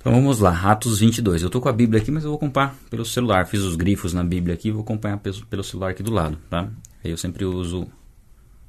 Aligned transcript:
Então 0.00 0.12
vamos 0.12 0.38
lá, 0.38 0.52
Atos 0.52 1.00
22. 1.00 1.42
Eu 1.42 1.50
tô 1.50 1.60
com 1.60 1.68
a 1.68 1.72
Bíblia 1.72 2.00
aqui, 2.00 2.12
mas 2.12 2.22
eu 2.22 2.30
vou 2.30 2.36
acompanhar 2.36 2.72
pelo 2.88 3.04
celular. 3.04 3.44
Fiz 3.48 3.62
os 3.62 3.74
grifos 3.74 4.14
na 4.14 4.22
Bíblia 4.22 4.54
aqui, 4.54 4.70
vou 4.70 4.82
acompanhar 4.82 5.16
pelo, 5.18 5.44
pelo 5.46 5.64
celular 5.64 5.90
aqui 5.90 6.04
do 6.04 6.12
lado, 6.12 6.38
tá? 6.48 6.68
Aí 7.04 7.10
eu 7.10 7.16
sempre 7.16 7.44
uso 7.44 7.84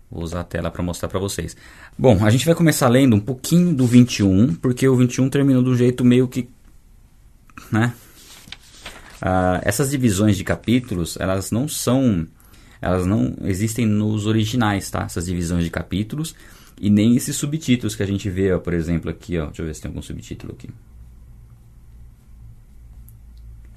vou 0.10 0.24
usar 0.24 0.40
a 0.40 0.44
tela 0.44 0.72
para 0.72 0.82
mostrar 0.82 1.08
para 1.08 1.20
vocês. 1.20 1.56
Bom, 1.96 2.26
a 2.26 2.32
gente 2.32 2.48
vai 2.48 2.56
começar 2.56 2.88
lendo 2.88 3.16
um 3.16 3.20
pouquinho 3.20 3.76
do 3.76 3.86
21, 3.86 4.56
porque 4.56 4.88
o 4.88 4.96
21 4.96 5.30
terminou 5.30 5.62
do 5.62 5.78
jeito 5.78 6.04
meio 6.04 6.28
que, 6.28 6.50
né? 7.72 7.94
Ah, 9.22 9.62
essas 9.64 9.92
divisões 9.92 10.36
de 10.36 10.44
capítulos, 10.44 11.16
elas 11.20 11.52
não 11.52 11.68
são, 11.68 12.26
elas 12.82 13.06
não 13.06 13.36
existem 13.44 13.86
nos 13.86 14.26
originais, 14.26 14.90
tá? 14.90 15.04
Essas 15.04 15.28
divisões 15.28 15.64
de 15.64 15.70
capítulos 15.70 16.34
e 16.82 16.90
nem 16.90 17.16
esses 17.16 17.36
subtítulos 17.36 17.96
que 17.96 18.02
a 18.02 18.08
gente 18.08 18.32
vê, 18.32 18.52
ó, 18.52 18.58
por 18.58 18.74
exemplo, 18.74 19.12
aqui, 19.12 19.38
ó. 19.38 19.46
Deixa 19.46 19.62
eu 19.62 19.68
ver 19.68 19.76
se 19.76 19.82
tem 19.82 19.90
algum 19.90 20.02
subtítulo 20.02 20.54
aqui. 20.54 20.70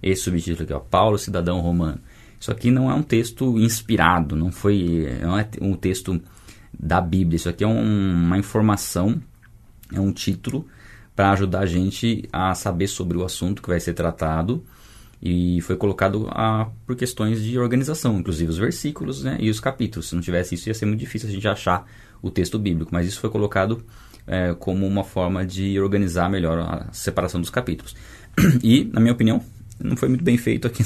Esse 0.03 0.23
subtítulo 0.23 0.65
aqui, 0.65 0.73
ó, 0.73 0.81
Paulo, 0.81 1.19
cidadão 1.19 1.61
romano. 1.61 2.01
Isso 2.41 2.51
aqui 2.51 2.71
não 2.71 2.91
é 2.91 2.95
um 2.95 3.03
texto 3.03 3.59
inspirado, 3.59 4.35
não 4.35 4.51
foi, 4.51 5.19
não 5.21 5.39
é 5.39 5.49
um 5.61 5.75
texto 5.75 6.21
da 6.79 7.01
Bíblia. 7.01 7.37
Isso 7.37 7.49
aqui 7.49 7.63
é 7.63 7.69
um, 7.69 8.13
uma 8.13 8.37
informação, 8.37 9.23
é 9.93 10.01
um 10.01 10.13
título 10.13 10.67
para 11.15 11.31
ajudar 11.33 11.61
a 11.61 11.67
gente 11.67 12.29
a 12.33 12.55
saber 12.55 12.89
sobre 12.89 13.17
o 13.17 13.25
assunto 13.25 13.63
que 13.63 13.69
vai 13.69 13.79
ser 13.79 13.95
tratado 13.95 14.65
e 15.23 15.61
foi 15.61 15.77
colocado 15.77 16.27
a, 16.31 16.69
por 16.85 16.97
questões 16.97 17.41
de 17.41 17.57
organização, 17.59 18.19
inclusive 18.19 18.51
os 18.51 18.59
versículos 18.59 19.23
né, 19.23 19.37
e 19.39 19.49
os 19.49 19.61
capítulos. 19.61 20.09
Se 20.09 20.15
não 20.17 20.23
tivesse 20.23 20.57
isso, 20.57 20.69
ia 20.69 20.75
ser 20.75 20.87
muito 20.87 20.99
difícil 20.99 21.29
a 21.29 21.33
gente 21.33 21.47
achar 21.47 21.87
o 22.21 22.29
texto 22.29 22.59
bíblico, 22.59 22.91
mas 22.93 23.07
isso 23.07 23.21
foi 23.21 23.31
colocado 23.31 23.85
é, 24.27 24.53
como 24.55 24.85
uma 24.85 25.05
forma 25.05 25.47
de 25.47 25.79
organizar 25.79 26.29
melhor 26.29 26.59
a 26.59 26.93
separação 26.93 27.41
dos 27.41 27.51
capítulos. 27.51 27.95
E, 28.65 28.85
na 28.93 28.99
minha 28.99 29.13
opinião, 29.13 29.45
não 29.83 29.97
foi 29.97 30.09
muito 30.09 30.25
bem 30.25 30.37
feito 30.37 30.67
aqui 30.67 30.85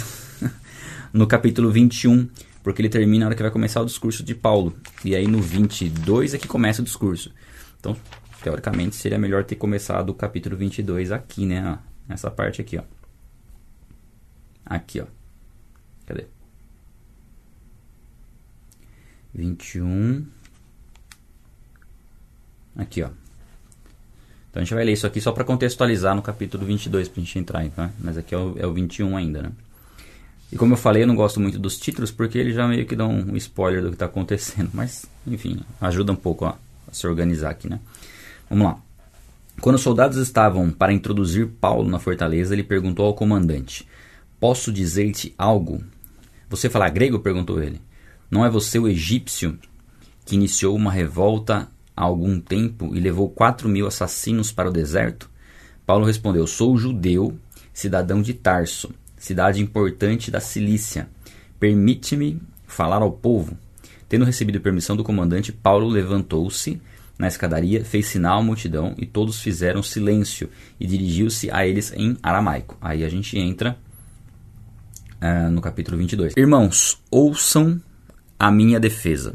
no 1.13 1.27
capítulo 1.29 1.71
21, 1.71 2.29
porque 2.63 2.81
ele 2.81 2.89
termina 2.89 3.21
na 3.21 3.27
hora 3.27 3.35
que 3.35 3.43
vai 3.43 3.51
começar 3.51 3.81
o 3.83 3.87
discurso 3.87 4.23
de 4.23 4.35
Paulo. 4.35 4.75
E 5.05 5.15
aí 5.15 5.27
no 5.27 5.41
22 5.41 6.35
é 6.35 6.39
que 6.39 6.49
começa 6.49 6.83
o 6.83 6.85
discurso. 6.85 7.33
Então, 7.79 7.97
teoricamente, 8.43 8.97
seria 8.97 9.19
melhor 9.19 9.45
ter 9.45 9.57
começado 9.57 10.11
o 10.11 10.15
capítulo 10.15 10.57
22 10.57 11.13
aqui, 11.13 11.47
né? 11.47 11.79
Nessa 12.09 12.31
parte 12.31 12.61
aqui, 12.61 12.79
ó. 12.79 12.83
Aqui, 14.65 15.01
ó. 15.01 15.07
Cadê? 16.07 16.27
21. 19.35 20.27
Aqui, 22.77 23.03
ó. 23.03 23.11
Então 24.57 24.63
a 24.63 24.65
gente 24.65 24.75
vai 24.75 24.85
ler 24.87 24.95
isso 24.95 25.07
aqui 25.07 25.21
só 25.21 25.33
para 25.33 25.45
contextualizar 25.45 26.15
no 26.15 26.23
capítulo 26.23 26.65
22 26.65 27.09
para 27.09 27.21
a 27.21 27.25
gente 27.25 27.39
entrar, 27.39 27.69
tá? 27.69 27.91
Mas 28.01 28.17
aqui 28.17 28.35
é 28.35 28.39
o, 28.39 28.55
é 28.57 28.67
o 28.67 28.73
21 28.73 29.15
ainda, 29.15 29.43
né? 29.43 29.53
E 30.51 30.57
como 30.57 30.73
eu 30.73 30.79
falei, 30.79 31.03
eu 31.03 31.07
não 31.07 31.15
gosto 31.15 31.39
muito 31.39 31.59
dos 31.59 31.79
títulos 31.79 32.11
porque 32.11 32.39
eles 32.39 32.55
já 32.55 32.67
meio 32.67 32.87
que 32.87 32.97
dão 32.97 33.11
um 33.11 33.37
spoiler 33.37 33.83
do 33.83 33.89
que 33.89 33.97
está 33.97 34.07
acontecendo. 34.07 34.71
Mas, 34.73 35.05
enfim, 35.27 35.61
ajuda 35.79 36.11
um 36.11 36.17
pouco 36.17 36.47
a, 36.47 36.57
a 36.91 36.95
se 36.95 37.07
organizar 37.07 37.51
aqui, 37.51 37.69
né? 37.69 37.79
Vamos 38.49 38.65
lá. 38.65 38.79
Quando 39.61 39.75
os 39.77 39.83
soldados 39.83 40.17
estavam 40.17 40.71
para 40.71 40.91
introduzir 40.91 41.49
Paulo 41.61 41.91
na 41.91 41.99
fortaleza, 41.99 42.55
ele 42.55 42.65
perguntou 42.65 43.05
ao 43.05 43.13
comandante: 43.13 43.87
Posso 44.41 44.73
dizer-te 44.73 45.35
algo? 45.37 45.85
Você 46.49 46.71
fala 46.71 46.89
grego? 46.89 47.19
perguntou 47.19 47.63
ele. 47.63 47.79
Não 48.31 48.43
é 48.43 48.49
você 48.49 48.79
o 48.79 48.89
egípcio 48.89 49.59
que 50.25 50.35
iniciou 50.35 50.75
uma 50.75 50.91
revolta 50.91 51.69
há 51.97 52.05
algum 52.05 52.39
tempo 52.39 52.95
e 52.95 53.01
levou 53.01 53.31
quatro 53.31 53.69
mil 53.69 53.87
assassinos 53.87 54.53
para 54.53 54.69
o 54.69 54.73
deserto? 54.73 55.31
Paulo 55.87 56.05
respondeu: 56.05 56.47
Sou 56.47 56.77
judeu, 56.77 57.39
cidadão 57.73 58.21
de 58.21 58.35
Tarso, 58.35 58.93
cidade 59.17 59.63
importante 59.63 60.31
da 60.31 60.41
Cilícia. 60.41 61.09
Permite-me 61.59 62.41
falar 62.67 63.03
ao 63.03 63.13
povo. 63.13 63.57
Tendo 64.09 64.25
recebido 64.25 64.61
permissão 64.61 64.97
do 64.97 65.03
comandante, 65.03 65.53
Paulo 65.53 65.89
levantou-se 65.89 66.81
na 67.19 67.29
escadaria, 67.29 67.85
fez 67.85 68.07
sinal 68.07 68.41
à 68.41 68.43
multidão 68.43 68.95
e 68.99 69.07
todos 69.07 69.41
fizeram 69.41 69.83
silêncio 69.83 70.51
e 70.79 70.87
dirigiu-se 70.87 71.51
a 71.51 71.67
eles 71.67 71.93
em 71.97 72.17
aramaico. 72.23 72.77
Aí 72.81 73.05
a 73.05 73.09
gente 73.09 73.39
entra 73.39 73.77
uh, 75.21 75.51
no 75.51 75.61
capítulo 75.61 75.97
22. 75.97 76.35
Irmãos, 76.37 77.01
ouçam 77.11 77.81
a 78.39 78.51
minha 78.51 78.79
defesa. 78.79 79.35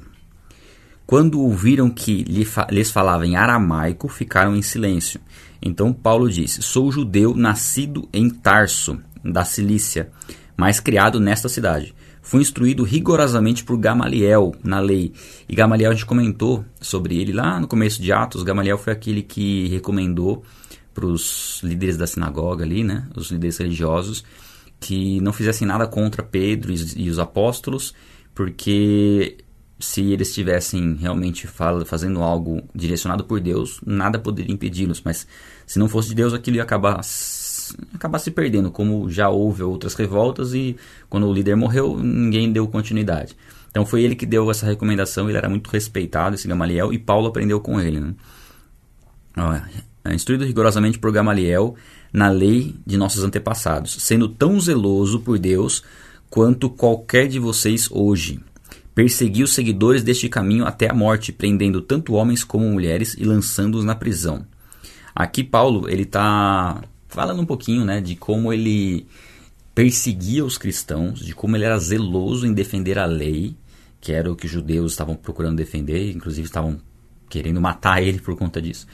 Quando 1.06 1.42
ouviram 1.42 1.90
que 1.90 2.24
lhes 2.70 2.90
falava 2.90 3.26
em 3.26 3.36
aramaico, 3.36 4.08
ficaram 4.08 4.56
em 4.56 4.62
silêncio. 4.62 5.20
Então 5.62 5.92
Paulo 5.94 6.30
disse: 6.30 6.62
Sou 6.62 6.92
judeu 6.92 7.36
nascido 7.36 8.08
em 8.14 8.30
Tarso, 8.30 9.00
da 9.24 9.44
Cilícia, 9.44 10.10
mas 10.56 10.80
criado 10.80 11.20
nesta 11.20 11.50
cidade. 11.50 11.94
Fui 12.22 12.40
instruído 12.40 12.84
rigorosamente 12.84 13.64
por 13.64 13.78
Gamaliel 13.78 14.54
na 14.64 14.80
lei. 14.80 15.12
E 15.50 15.56
Gamaliel 15.56 15.92
a 15.92 15.94
gente 15.94 16.06
comentou 16.06 16.64
sobre 16.80 17.20
ele 17.20 17.34
lá 17.34 17.60
no 17.60 17.68
começo 17.68 18.02
de 18.02 18.12
Atos. 18.12 18.44
Gamaliel 18.44 18.78
foi 18.78 18.94
aquele 18.94 19.24
que 19.24 19.68
recomendou 19.70 20.44
para 20.94 21.06
os 21.06 21.62
líderes 21.64 21.98
da 21.98 22.06
sinagoga 22.06 22.64
ali, 22.64 22.84
né, 22.84 23.08
os 23.16 23.32
líderes 23.32 23.58
religiosos, 23.58 24.24
que 24.80 25.20
não 25.22 25.34
fizessem 25.34 25.68
nada 25.68 25.88
contra 25.88 26.22
Pedro 26.22 26.74
e 26.96 27.10
os 27.10 27.18
apóstolos, 27.18 27.94
porque 28.36 29.38
se 29.82 30.02
eles 30.12 30.30
estivessem 30.30 30.96
realmente 30.96 31.48
fazendo 31.86 32.22
algo 32.22 32.62
direcionado 32.74 33.24
por 33.26 33.40
Deus, 33.40 33.82
nada 33.86 34.20
poderia 34.20 34.54
impedi-los. 34.54 35.02
Mas 35.04 35.28
se 35.66 35.80
não 35.80 35.90
fosse 35.90 36.10
de 36.10 36.16
Deus, 36.16 36.34
aquilo 36.34 36.58
ia 36.58 36.64
acabar, 36.64 37.02
acabar 37.94 38.20
se 38.20 38.32
perdendo, 38.32 38.72
como 38.72 39.10
já 39.10 39.30
houve 39.30 39.64
outras 39.64 39.96
revoltas 39.96 40.54
e 40.54 40.78
quando 41.10 41.28
o 41.28 41.34
líder 41.34 41.56
morreu, 41.56 41.98
ninguém 41.98 42.52
deu 42.52 42.68
continuidade. 42.68 43.36
Então 43.70 43.86
foi 43.86 44.04
ele 44.04 44.16
que 44.16 44.26
deu 44.26 44.50
essa 44.52 44.66
recomendação, 44.66 45.28
ele 45.28 45.38
era 45.38 45.50
muito 45.50 45.70
respeitado, 45.70 46.36
esse 46.36 46.48
Gamaliel, 46.48 46.94
e 46.94 47.00
Paulo 47.00 47.28
aprendeu 47.28 47.60
com 47.60 47.80
ele. 47.80 48.00
Né? 48.00 48.16
É 50.04 50.14
instruído 50.14 50.46
rigorosamente 50.46 51.00
por 51.00 51.12
Gamaliel 51.12 51.76
na 52.12 52.30
lei 52.30 52.76
de 52.86 52.98
nossos 52.98 53.24
antepassados, 53.24 53.96
sendo 54.00 54.28
tão 54.28 54.60
zeloso 54.60 55.22
por 55.22 55.40
Deus 55.40 55.84
quanto 56.30 56.70
qualquer 56.70 57.28
de 57.28 57.40
vocês 57.40 57.90
hoje 57.92 58.42
Persegui 58.94 59.44
os 59.44 59.54
seguidores 59.54 60.04
deste 60.04 60.28
caminho 60.28 60.66
até 60.66 60.90
a 60.90 60.94
morte, 60.94 61.32
prendendo 61.32 61.82
tanto 61.82 62.14
homens 62.14 62.44
como 62.44 62.70
mulheres 62.70 63.16
e 63.18 63.24
lançando-os 63.24 63.86
na 63.86 63.96
prisão. 63.96 64.46
Aqui 65.16 65.44
Paulo 65.44 65.90
ele 65.90 66.04
está 66.04 66.82
falando 67.08 67.42
um 67.42 67.46
pouquinho, 67.46 67.86
né, 67.86 68.02
de 68.02 68.16
como 68.16 68.52
ele 68.52 69.06
perseguia 69.74 70.44
os 70.44 70.58
cristãos, 70.58 71.20
de 71.20 71.34
como 71.34 71.56
ele 71.56 71.66
era 71.66 71.78
zeloso 71.80 72.46
em 72.46 72.54
defender 72.54 72.98
a 72.98 73.06
lei, 73.06 73.56
que 74.00 74.12
era 74.12 74.32
o 74.32 74.36
que 74.36 74.46
os 74.46 74.52
judeus 74.52 74.94
estavam 74.94 75.16
procurando 75.16 75.58
defender, 75.58 76.12
inclusive 76.12 76.48
estavam 76.48 76.80
querendo 77.30 77.62
matar 77.62 78.02
ele 78.02 78.20
por 78.20 78.36
conta 78.36 78.62
disso. 78.62 78.88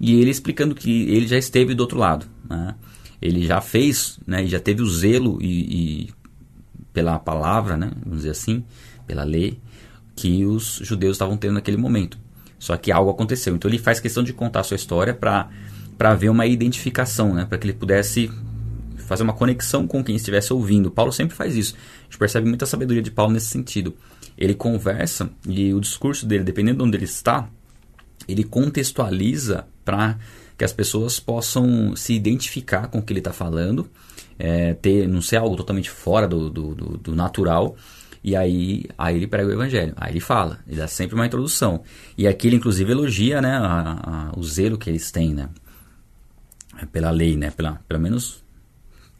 E 0.00 0.14
ele 0.20 0.30
explicando 0.30 0.74
que 0.74 1.02
ele 1.10 1.26
já 1.26 1.36
esteve 1.36 1.74
do 1.74 1.80
outro 1.80 1.98
lado, 1.98 2.26
né? 2.48 2.74
Ele 3.20 3.46
já 3.46 3.60
fez, 3.60 4.18
né, 4.26 4.46
já 4.46 4.58
teve 4.58 4.82
o 4.82 4.88
zelo 4.88 5.38
e, 5.40 6.06
e 6.06 6.10
pela 6.92 7.18
palavra, 7.18 7.76
né, 7.76 7.92
vamos 8.02 8.18
dizer 8.18 8.30
assim, 8.30 8.64
pela 9.06 9.24
lei 9.24 9.58
que 10.14 10.44
os 10.44 10.80
judeus 10.82 11.16
estavam 11.16 11.36
tendo 11.36 11.54
naquele 11.54 11.76
momento. 11.76 12.18
Só 12.58 12.76
que 12.76 12.92
algo 12.92 13.10
aconteceu. 13.10 13.54
Então 13.54 13.68
ele 13.70 13.78
faz 13.78 13.98
questão 13.98 14.22
de 14.22 14.32
contar 14.32 14.60
a 14.60 14.64
sua 14.64 14.76
história 14.76 15.12
para 15.14 16.14
ver 16.14 16.28
uma 16.28 16.46
identificação, 16.46 17.34
né? 17.34 17.44
para 17.44 17.58
que 17.58 17.66
ele 17.66 17.72
pudesse 17.72 18.30
fazer 18.98 19.24
uma 19.24 19.32
conexão 19.32 19.86
com 19.86 20.02
quem 20.02 20.14
estivesse 20.14 20.52
ouvindo. 20.52 20.90
Paulo 20.90 21.12
sempre 21.12 21.34
faz 21.34 21.56
isso. 21.56 21.74
A 21.74 22.04
gente 22.04 22.18
percebe 22.18 22.48
muita 22.48 22.64
sabedoria 22.64 23.02
de 23.02 23.10
Paulo 23.10 23.32
nesse 23.32 23.46
sentido. 23.46 23.94
Ele 24.38 24.54
conversa 24.54 25.28
e 25.46 25.74
o 25.74 25.80
discurso 25.80 26.24
dele, 26.24 26.44
dependendo 26.44 26.78
de 26.78 26.84
onde 26.84 26.96
ele 26.96 27.04
está, 27.04 27.48
ele 28.28 28.44
contextualiza 28.44 29.66
para 29.84 30.18
que 30.56 30.64
as 30.64 30.72
pessoas 30.72 31.18
possam 31.18 31.96
se 31.96 32.14
identificar 32.14 32.86
com 32.86 32.98
o 32.98 33.02
que 33.02 33.12
ele 33.12 33.20
está 33.20 33.32
falando, 33.32 33.88
é, 34.38 34.74
ter, 34.74 35.08
não 35.08 35.20
ser 35.20 35.36
algo 35.36 35.56
totalmente 35.56 35.90
fora 35.90 36.28
do, 36.28 36.48
do, 36.48 36.74
do, 36.74 36.98
do 36.98 37.14
natural 37.14 37.76
e 38.24 38.36
aí, 38.36 38.84
aí 38.96 39.16
ele 39.16 39.26
prega 39.26 39.48
o 39.48 39.52
evangelho. 39.52 39.92
Aí 39.96 40.12
ele 40.12 40.20
fala, 40.20 40.60
ele 40.66 40.76
dá 40.76 40.86
sempre 40.86 41.14
uma 41.14 41.26
introdução. 41.26 41.82
E 42.16 42.28
aqui 42.28 42.46
ele 42.46 42.56
inclusive 42.56 42.90
elogia 42.90 43.40
né, 43.40 43.56
a, 43.56 44.30
a, 44.30 44.38
o 44.38 44.42
zelo 44.44 44.78
que 44.78 44.88
eles 44.88 45.10
têm, 45.10 45.34
né? 45.34 45.48
Pela 46.92 47.10
lei, 47.10 47.36
né? 47.36 47.50
Pela, 47.50 47.80
pelo 47.88 48.00
menos 48.00 48.42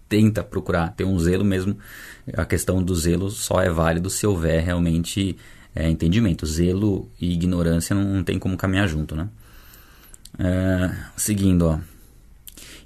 tenta 0.09 0.45
procurar 0.45 0.95
ter 0.95 1.05
um 1.05 1.19
zelo 1.19 1.45
mesmo. 1.45 1.77
A 2.37 2.45
questão 2.45 2.83
do 2.83 2.95
zelo 2.95 3.31
só 3.31 3.61
é 3.61 3.71
válido 3.71 4.11
se 4.11 4.27
houver 4.27 4.63
realmente 4.63 5.37
é, 5.75 5.89
entendimento. 5.89 6.47
Zelo 6.47 7.11
e 7.21 7.33
ignorância 7.33 7.95
não, 7.97 8.05
não 8.05 8.25
tem 8.25 8.39
como 8.39 8.57
caminhar 8.57 8.87
junto, 8.87 9.17
né? 9.17 9.29
É, 10.39 10.95
seguindo, 11.17 11.63
ó. 11.63 11.79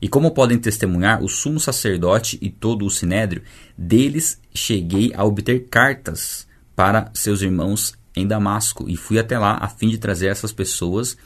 E 0.00 0.08
como 0.08 0.30
podem 0.30 0.58
testemunhar, 0.58 1.22
o 1.22 1.28
sumo 1.28 1.58
sacerdote 1.58 2.38
e 2.40 2.50
todo 2.50 2.84
o 2.84 2.90
sinédrio, 2.90 3.42
deles 3.76 4.40
cheguei 4.54 5.12
a 5.14 5.24
obter 5.24 5.66
cartas 5.68 6.46
para 6.74 7.10
seus 7.14 7.40
irmãos 7.40 7.94
em 8.14 8.26
Damasco, 8.26 8.88
e 8.88 8.96
fui 8.96 9.18
até 9.18 9.38
lá 9.38 9.58
a 9.60 9.68
fim 9.68 9.88
de 9.88 9.98
trazer 9.98 10.28
essas 10.28 10.50
pessoas 10.50 11.16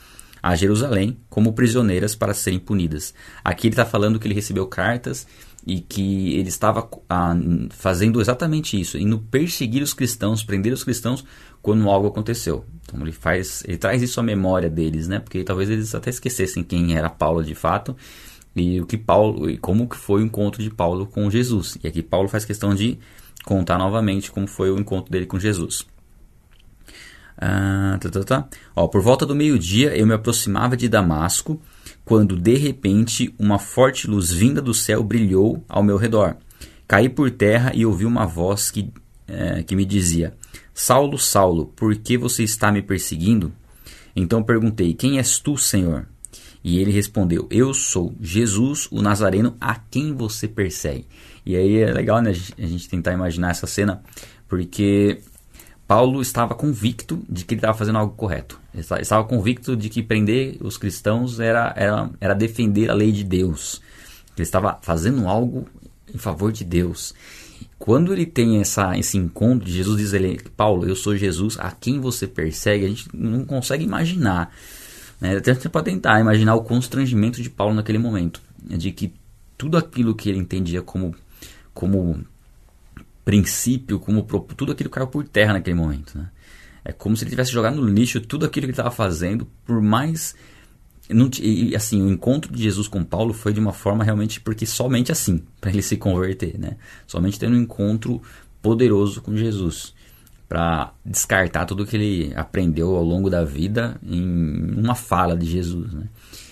a 0.43 0.55
Jerusalém 0.55 1.17
como 1.29 1.53
prisioneiras 1.53 2.15
para 2.15 2.33
serem 2.33 2.59
punidas. 2.59 3.13
Aqui 3.43 3.67
ele 3.67 3.73
está 3.73 3.85
falando 3.85 4.19
que 4.19 4.27
ele 4.27 4.33
recebeu 4.33 4.65
cartas 4.67 5.27
e 5.65 5.79
que 5.79 6.33
ele 6.35 6.49
estava 6.49 6.89
ah, 7.07 7.35
fazendo 7.69 8.19
exatamente 8.19 8.79
isso, 8.79 8.97
indo 8.97 9.19
perseguir 9.19 9.83
os 9.83 9.93
cristãos, 9.93 10.43
prender 10.43 10.73
os 10.73 10.83
cristãos 10.83 11.23
quando 11.61 11.87
algo 11.87 12.07
aconteceu. 12.07 12.65
Então 12.83 12.99
ele 13.01 13.11
faz, 13.11 13.63
ele 13.67 13.77
traz 13.77 14.01
isso 14.01 14.19
à 14.19 14.23
memória 14.23 14.69
deles, 14.69 15.07
né? 15.07 15.19
Porque 15.19 15.43
talvez 15.43 15.69
eles 15.69 15.93
até 15.93 16.09
esquecessem 16.09 16.63
quem 16.63 16.97
era 16.97 17.09
Paulo 17.09 17.43
de 17.43 17.53
fato 17.53 17.95
e 18.55 18.81
o 18.81 18.85
que 18.85 18.97
Paulo 18.97 19.49
e 19.49 19.57
como 19.57 19.87
que 19.87 19.95
foi 19.95 20.21
o 20.21 20.25
encontro 20.25 20.61
de 20.61 20.69
Paulo 20.69 21.05
com 21.05 21.29
Jesus. 21.29 21.77
E 21.83 21.87
aqui 21.87 22.01
Paulo 22.01 22.27
faz 22.27 22.45
questão 22.45 22.75
de 22.75 22.97
contar 23.45 23.77
novamente 23.77 24.31
como 24.31 24.47
foi 24.47 24.69
o 24.69 24.79
encontro 24.79 25.11
dele 25.11 25.25
com 25.25 25.39
Jesus. 25.39 25.85
Ah, 27.37 27.97
tá, 27.99 28.09
tá, 28.09 28.23
tá. 28.23 28.47
Ó, 28.75 28.87
por 28.87 29.01
volta 29.01 29.25
do 29.25 29.35
meio-dia 29.35 29.95
eu 29.95 30.05
me 30.05 30.13
aproximava 30.13 30.77
de 30.77 30.87
Damasco, 30.87 31.59
quando 32.05 32.35
de 32.35 32.55
repente 32.55 33.33
uma 33.39 33.57
forte 33.57 34.07
luz 34.07 34.31
vinda 34.31 34.61
do 34.61 34.73
céu 34.73 35.03
brilhou 35.03 35.63
ao 35.67 35.81
meu 35.81 35.97
redor. 35.97 36.37
Caí 36.87 37.09
por 37.09 37.31
terra 37.31 37.71
e 37.73 37.85
ouvi 37.85 38.05
uma 38.05 38.27
voz 38.27 38.69
que, 38.69 38.91
é, 39.27 39.63
que 39.63 39.75
me 39.75 39.85
dizia: 39.85 40.35
Saulo, 40.73 41.17
Saulo, 41.17 41.67
por 41.75 41.95
que 41.95 42.17
você 42.17 42.43
está 42.43 42.71
me 42.71 42.81
perseguindo? 42.81 43.51
Então 44.15 44.43
perguntei: 44.43 44.93
Quem 44.93 45.17
és 45.17 45.39
tu, 45.39 45.57
Senhor? 45.57 46.05
E 46.63 46.79
ele 46.79 46.91
respondeu: 46.91 47.47
Eu 47.49 47.73
sou 47.73 48.13
Jesus, 48.21 48.87
o 48.91 49.01
Nazareno, 49.01 49.55
a 49.59 49.75
quem 49.75 50.13
você 50.13 50.47
persegue. 50.47 51.07
E 51.45 51.55
aí 51.55 51.79
é 51.79 51.91
legal 51.91 52.21
né, 52.21 52.31
a 52.31 52.65
gente 52.65 52.87
tentar 52.87 53.13
imaginar 53.13 53.51
essa 53.51 53.65
cena, 53.65 54.03
porque 54.47 55.21
Paulo 55.87 56.21
estava 56.21 56.53
convicto 56.53 57.21
de 57.27 57.43
que 57.43 57.55
ele 57.55 57.59
estava 57.59 57.77
fazendo 57.77 57.97
algo 57.97 58.15
correto. 58.15 58.59
Ele 58.73 58.85
estava 59.01 59.23
convicto 59.25 59.75
de 59.75 59.89
que 59.89 60.01
prender 60.01 60.57
os 60.61 60.77
cristãos 60.77 61.39
era, 61.39 61.73
era, 61.75 62.09
era 62.21 62.33
defender 62.33 62.89
a 62.89 62.93
lei 62.93 63.11
de 63.11 63.23
Deus. 63.23 63.81
Ele 64.37 64.43
estava 64.43 64.79
fazendo 64.81 65.27
algo 65.27 65.67
em 66.13 66.17
favor 66.17 66.51
de 66.51 66.63
Deus. 66.63 67.13
Quando 67.77 68.13
ele 68.13 68.25
tem 68.25 68.61
essa, 68.61 68.97
esse 68.97 69.17
encontro, 69.17 69.67
Jesus 69.67 69.97
diz 69.97 70.13
a 70.13 70.17
ele, 70.17 70.39
Paulo, 70.55 70.87
eu 70.87 70.95
sou 70.95 71.17
Jesus, 71.17 71.57
a 71.59 71.71
quem 71.71 71.99
você 71.99 72.27
persegue, 72.27 72.85
a 72.85 72.87
gente 72.87 73.09
não 73.13 73.43
consegue 73.43 73.83
imaginar. 73.83 74.53
Né? 75.21 75.37
Até 75.37 75.53
você 75.53 75.69
pode 75.69 75.85
tentar 75.85 76.19
imaginar 76.19 76.55
o 76.55 76.63
constrangimento 76.63 77.41
de 77.41 77.49
Paulo 77.49 77.75
naquele 77.75 77.99
momento. 77.99 78.41
De 78.63 78.91
que 78.91 79.13
tudo 79.57 79.77
aquilo 79.77 80.15
que 80.15 80.27
ele 80.27 80.39
entendia 80.39 80.81
como, 80.81 81.15
como 81.73 82.25
princípio, 83.23 83.99
como 83.99 84.23
tudo 84.57 84.71
aquilo 84.71 84.89
caiu 84.89 85.07
por 85.07 85.27
terra 85.27 85.53
naquele 85.53 85.75
momento. 85.75 86.17
Né? 86.17 86.27
É 86.83 86.91
como 86.91 87.15
se 87.15 87.23
ele 87.23 87.29
tivesse 87.29 87.51
jogado 87.51 87.75
no 87.75 87.87
lixo 87.87 88.19
tudo 88.19 88.45
aquilo 88.45 88.63
que 88.63 88.71
ele 88.71 88.73
estava 88.73 88.89
fazendo, 88.89 89.47
por 89.65 89.79
mais. 89.81 90.35
Não, 91.07 91.29
e, 91.39 91.75
assim, 91.75 92.01
o 92.01 92.09
encontro 92.09 92.51
de 92.51 92.63
Jesus 92.63 92.87
com 92.87 93.03
Paulo 93.03 93.33
foi 93.33 93.53
de 93.53 93.59
uma 93.59 93.73
forma 93.73 94.03
realmente 94.03 94.39
porque 94.39 94.65
somente 94.65 95.11
assim, 95.11 95.43
para 95.59 95.69
ele 95.69 95.81
se 95.81 95.97
converter, 95.97 96.57
né? 96.57 96.77
Somente 97.05 97.37
tendo 97.37 97.55
um 97.55 97.61
encontro 97.61 98.21
poderoso 98.61 99.21
com 99.21 99.35
Jesus, 99.35 99.93
para 100.51 100.93
descartar 101.05 101.65
tudo 101.65 101.85
que 101.85 101.95
ele 101.95 102.33
aprendeu 102.35 102.93
ao 102.97 103.05
longo 103.05 103.29
da 103.29 103.41
vida 103.41 103.95
em 104.03 104.75
uma 104.75 104.95
fala 104.95 105.33
de 105.33 105.45
Jesus, 105.45 105.93
né? 105.93 106.09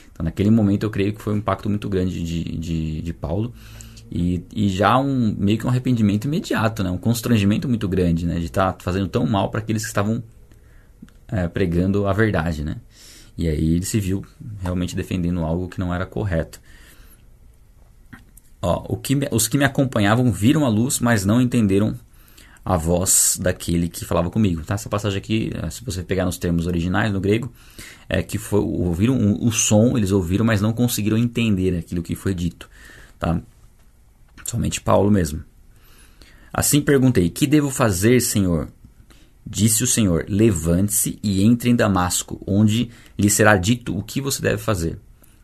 Então, 0.10 0.24
naquele 0.24 0.50
momento, 0.50 0.84
eu 0.84 0.90
creio 0.90 1.12
que 1.12 1.22
foi 1.22 1.34
um 1.34 1.38
impacto 1.38 1.70
muito 1.70 1.90
grande 1.90 2.24
de, 2.24 2.44
de, 2.58 3.02
de 3.02 3.14
Paulo. 3.14 3.54
E, 4.10 4.42
e 4.56 4.70
já 4.70 4.98
um 4.98 5.36
meio 5.38 5.58
que 5.58 5.68
um 5.68 5.70
arrependimento 5.70 6.24
imediato, 6.30 6.82
né? 6.82 6.90
um 6.90 6.98
constrangimento 6.98 7.68
muito 7.68 7.90
grande 7.90 8.26
né? 8.26 8.40
de 8.40 8.46
estar 8.46 8.72
tá 8.72 8.82
fazendo 8.82 9.10
tão 9.10 9.26
mal 9.26 9.52
para 9.52 9.60
aqueles 9.60 9.82
que 9.82 9.90
estavam 9.90 10.24
é, 11.28 11.50
pregando 11.50 12.08
a 12.08 12.14
verdade. 12.14 12.64
Né? 12.64 12.78
E 13.38 13.50
aí 13.50 13.76
ele 13.76 13.86
se 13.86 14.00
viu 14.00 14.26
realmente 14.62 14.96
defendendo 14.96 15.42
algo 15.42 15.68
que 15.68 15.78
não 15.78 15.94
era 15.94 16.06
correto. 16.06 16.62
Ó, 18.62 18.96
que 18.96 19.14
me, 19.14 19.28
os 19.30 19.50
que 19.50 19.58
me 19.58 19.66
acompanhavam 19.66 20.32
viram 20.32 20.66
a 20.66 20.70
luz, 20.70 21.02
mas 21.02 21.26
não 21.26 21.42
entenderam 21.42 22.00
a 22.64 22.78
voz 22.78 23.38
daquele 23.42 23.88
que 23.88 24.06
falava 24.06 24.30
comigo. 24.30 24.64
Tá? 24.64 24.76
Essa 24.76 24.90
passagem 24.90 25.18
aqui, 25.18 25.52
é, 25.54 25.70
se 25.70 25.84
você 25.84 26.04
pegar 26.04 26.26
nos 26.26 26.38
termos 26.38 26.68
originais 26.68 27.12
no 27.12 27.20
grego, 27.20 27.52
é 28.08 28.22
que 28.22 28.38
foi, 28.38 28.60
ouviram 28.60 29.18
o, 29.18 29.48
o 29.48 29.52
som, 29.52 29.98
eles 29.98 30.12
ouviram, 30.12 30.46
mas 30.46 30.62
não 30.62 30.74
conseguiram 30.74 31.18
entender 31.18 31.78
aquilo 31.78 32.04
que 32.04 32.16
foi 32.16 32.34
dito. 32.34 32.70
Tá? 33.18 33.42
Somente 34.46 34.82
Paulo 34.82 35.12
mesmo. 35.12 35.44
Assim 36.54 36.82
perguntei: 36.82 37.30
Que 37.30 37.46
devo 37.46 37.70
fazer, 37.70 38.22
Senhor? 38.22 38.70
Disse 39.46 39.84
o 39.84 39.88
Senhor: 39.88 40.26
Levante-se 40.28 41.20
e 41.24 41.44
entre 41.44 41.70
em 41.70 41.76
Damasco, 41.76 42.42
onde 42.46 42.90
lhe 43.18 43.30
será 43.30 43.56
dito 43.58 43.98
o 43.98 44.04
que 44.04 44.22
você 44.22 44.42
deve 44.42 44.58
fazer. 44.58 45.00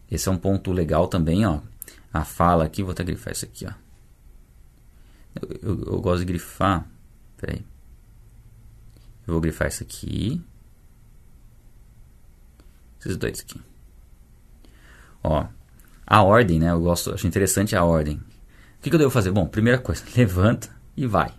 Esse 0.10 0.30
é 0.30 0.32
um 0.32 0.38
ponto 0.38 0.72
legal 0.72 1.08
também, 1.08 1.46
ó. 1.46 1.60
A 2.14 2.24
fala 2.24 2.64
aqui, 2.64 2.82
vou 2.82 2.92
até 2.92 3.04
grifar 3.04 3.34
isso 3.34 3.46
aqui, 3.46 3.66
ó. 3.66 3.72
Eu, 5.42 5.50
eu, 5.62 5.84
eu 5.94 6.02
gosto 6.02 6.20
de 6.20 6.26
grifar. 6.26 6.88
Peraí. 7.46 7.66
Eu 9.28 9.34
vou 9.34 9.42
grifar 9.42 9.68
isso 9.68 9.84
aqui. 9.84 10.42
Esses 13.00 13.18
dois 13.18 13.42
aqui. 13.42 13.62
Ó. 15.24 15.46
A 16.08 16.24
ordem, 16.24 16.60
né? 16.60 16.72
Eu 16.72 16.80
gosto, 16.80 17.14
acho 17.14 17.28
interessante 17.28 17.76
a 17.76 17.84
ordem 17.84 18.22
que, 18.86 18.90
que 18.90 18.96
eu 18.96 19.00
devo 19.00 19.12
fazer? 19.12 19.32
Bom, 19.32 19.48
primeira 19.48 19.80
coisa, 19.80 20.04
levanta 20.16 20.70
e 20.96 21.08
vai. 21.08 21.32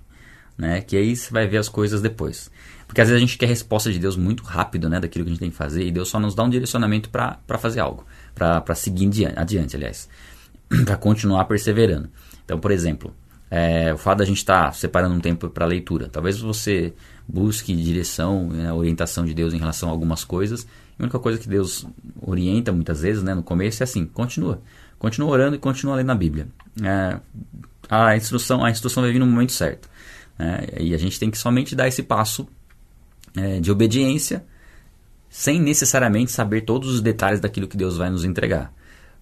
Né? 0.59 0.81
Que 0.81 0.97
aí 0.97 1.15
você 1.15 1.31
vai 1.31 1.47
ver 1.47 1.59
as 1.59 1.69
coisas 1.69 2.01
depois. 2.03 2.51
Porque 2.87 3.01
às 3.01 3.09
vezes 3.09 3.23
a 3.23 3.25
gente 3.25 3.39
quer 3.39 3.47
resposta 3.47 3.93
de 3.93 3.99
Deus 3.99 4.17
muito 4.17 4.43
rápido, 4.43 4.89
né? 4.89 4.99
Daquilo 4.99 5.25
que 5.25 5.31
a 5.31 5.33
gente 5.33 5.41
tem 5.41 5.51
que 5.51 5.57
fazer. 5.57 5.85
E 5.85 5.91
Deus 5.91 6.09
só 6.09 6.19
nos 6.19 6.35
dá 6.35 6.43
um 6.43 6.51
direcionamento 6.51 7.09
para 7.09 7.59
fazer 7.59 7.81
algo. 7.81 8.05
para 8.35 8.75
seguir 8.75 9.07
adiante, 9.07 9.39
adiante 9.39 9.77
aliás. 9.77 10.09
para 10.85 10.97
continuar 10.97 11.45
perseverando. 11.45 12.09
Então, 12.45 12.59
por 12.59 12.71
exemplo, 12.71 13.15
é, 13.51 13.93
o 13.93 13.99
fato 13.99 14.19
da 14.19 14.25
gente 14.25 14.39
estar 14.39 14.67
tá 14.67 14.73
separando 14.73 15.15
um 15.15 15.21
tempo 15.21 15.49
para 15.49 15.67
leitura. 15.67 16.09
Talvez 16.09 16.39
você 16.39 16.93
busque 17.29 17.75
direção, 17.75 18.49
né, 18.49 18.73
orientação 18.73 19.25
de 19.25 19.35
Deus 19.35 19.55
em 19.55 19.59
relação 19.59 19.89
a 19.89 19.93
algumas 19.93 20.25
coisas. 20.25 20.67
a 20.99 21.03
única 21.03 21.19
coisa 21.19 21.39
que 21.39 21.49
Deus 21.49 21.87
orienta 22.21 22.73
muitas 22.73 23.03
vezes, 23.03 23.23
né, 23.23 23.35
no 23.35 23.43
começo, 23.43 23.83
é 23.83 23.85
assim: 23.85 24.07
continua. 24.07 24.61
Continua 24.99 25.31
orando 25.31 25.57
e 25.57 25.59
continua 25.59 25.97
lendo 25.97 26.11
a 26.11 26.15
Bíblia. 26.15 26.49
É, 26.83 27.21
a 27.89 28.17
instrução 28.17 28.65
a 28.65 28.71
instrução 28.71 29.03
vai 29.03 29.13
vir 29.13 29.19
no 29.19 29.27
momento 29.27 29.53
certo. 29.53 29.89
Né? 30.39 30.67
E 30.81 30.95
a 30.95 30.99
gente 30.99 31.19
tem 31.19 31.31
que 31.31 31.39
somente 31.39 31.75
dar 31.77 31.87
esse 31.87 32.03
passo 32.03 32.49
é, 33.37 33.61
de 33.61 33.71
obediência, 33.71 34.45
sem 35.29 35.61
necessariamente 35.61 36.33
saber 36.33 36.63
todos 36.63 36.91
os 36.91 37.01
detalhes 37.01 37.41
daquilo 37.41 37.69
que 37.69 37.77
Deus 37.77 37.97
vai 37.97 38.11
nos 38.11 38.25
entregar. 38.25 38.73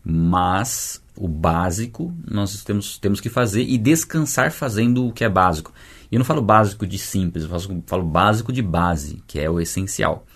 Mas 0.04 1.02
o 1.16 1.28
básico 1.28 2.12
nós 2.28 2.62
temos, 2.64 2.98
temos 2.98 3.20
que 3.20 3.28
fazer 3.28 3.62
e 3.62 3.78
descansar 3.78 4.50
fazendo 4.50 5.06
o 5.06 5.12
que 5.12 5.24
é 5.24 5.28
básico. 5.28 5.72
E 6.10 6.14
eu 6.14 6.18
não 6.18 6.24
falo 6.24 6.42
básico 6.42 6.86
de 6.86 6.98
simples, 6.98 7.44
eu 7.44 7.50
falo, 7.50 7.82
falo 7.86 8.04
básico 8.04 8.52
de 8.52 8.62
base, 8.62 9.22
que 9.26 9.38
é 9.38 9.48
o 9.48 9.60
essencial. 9.60 10.26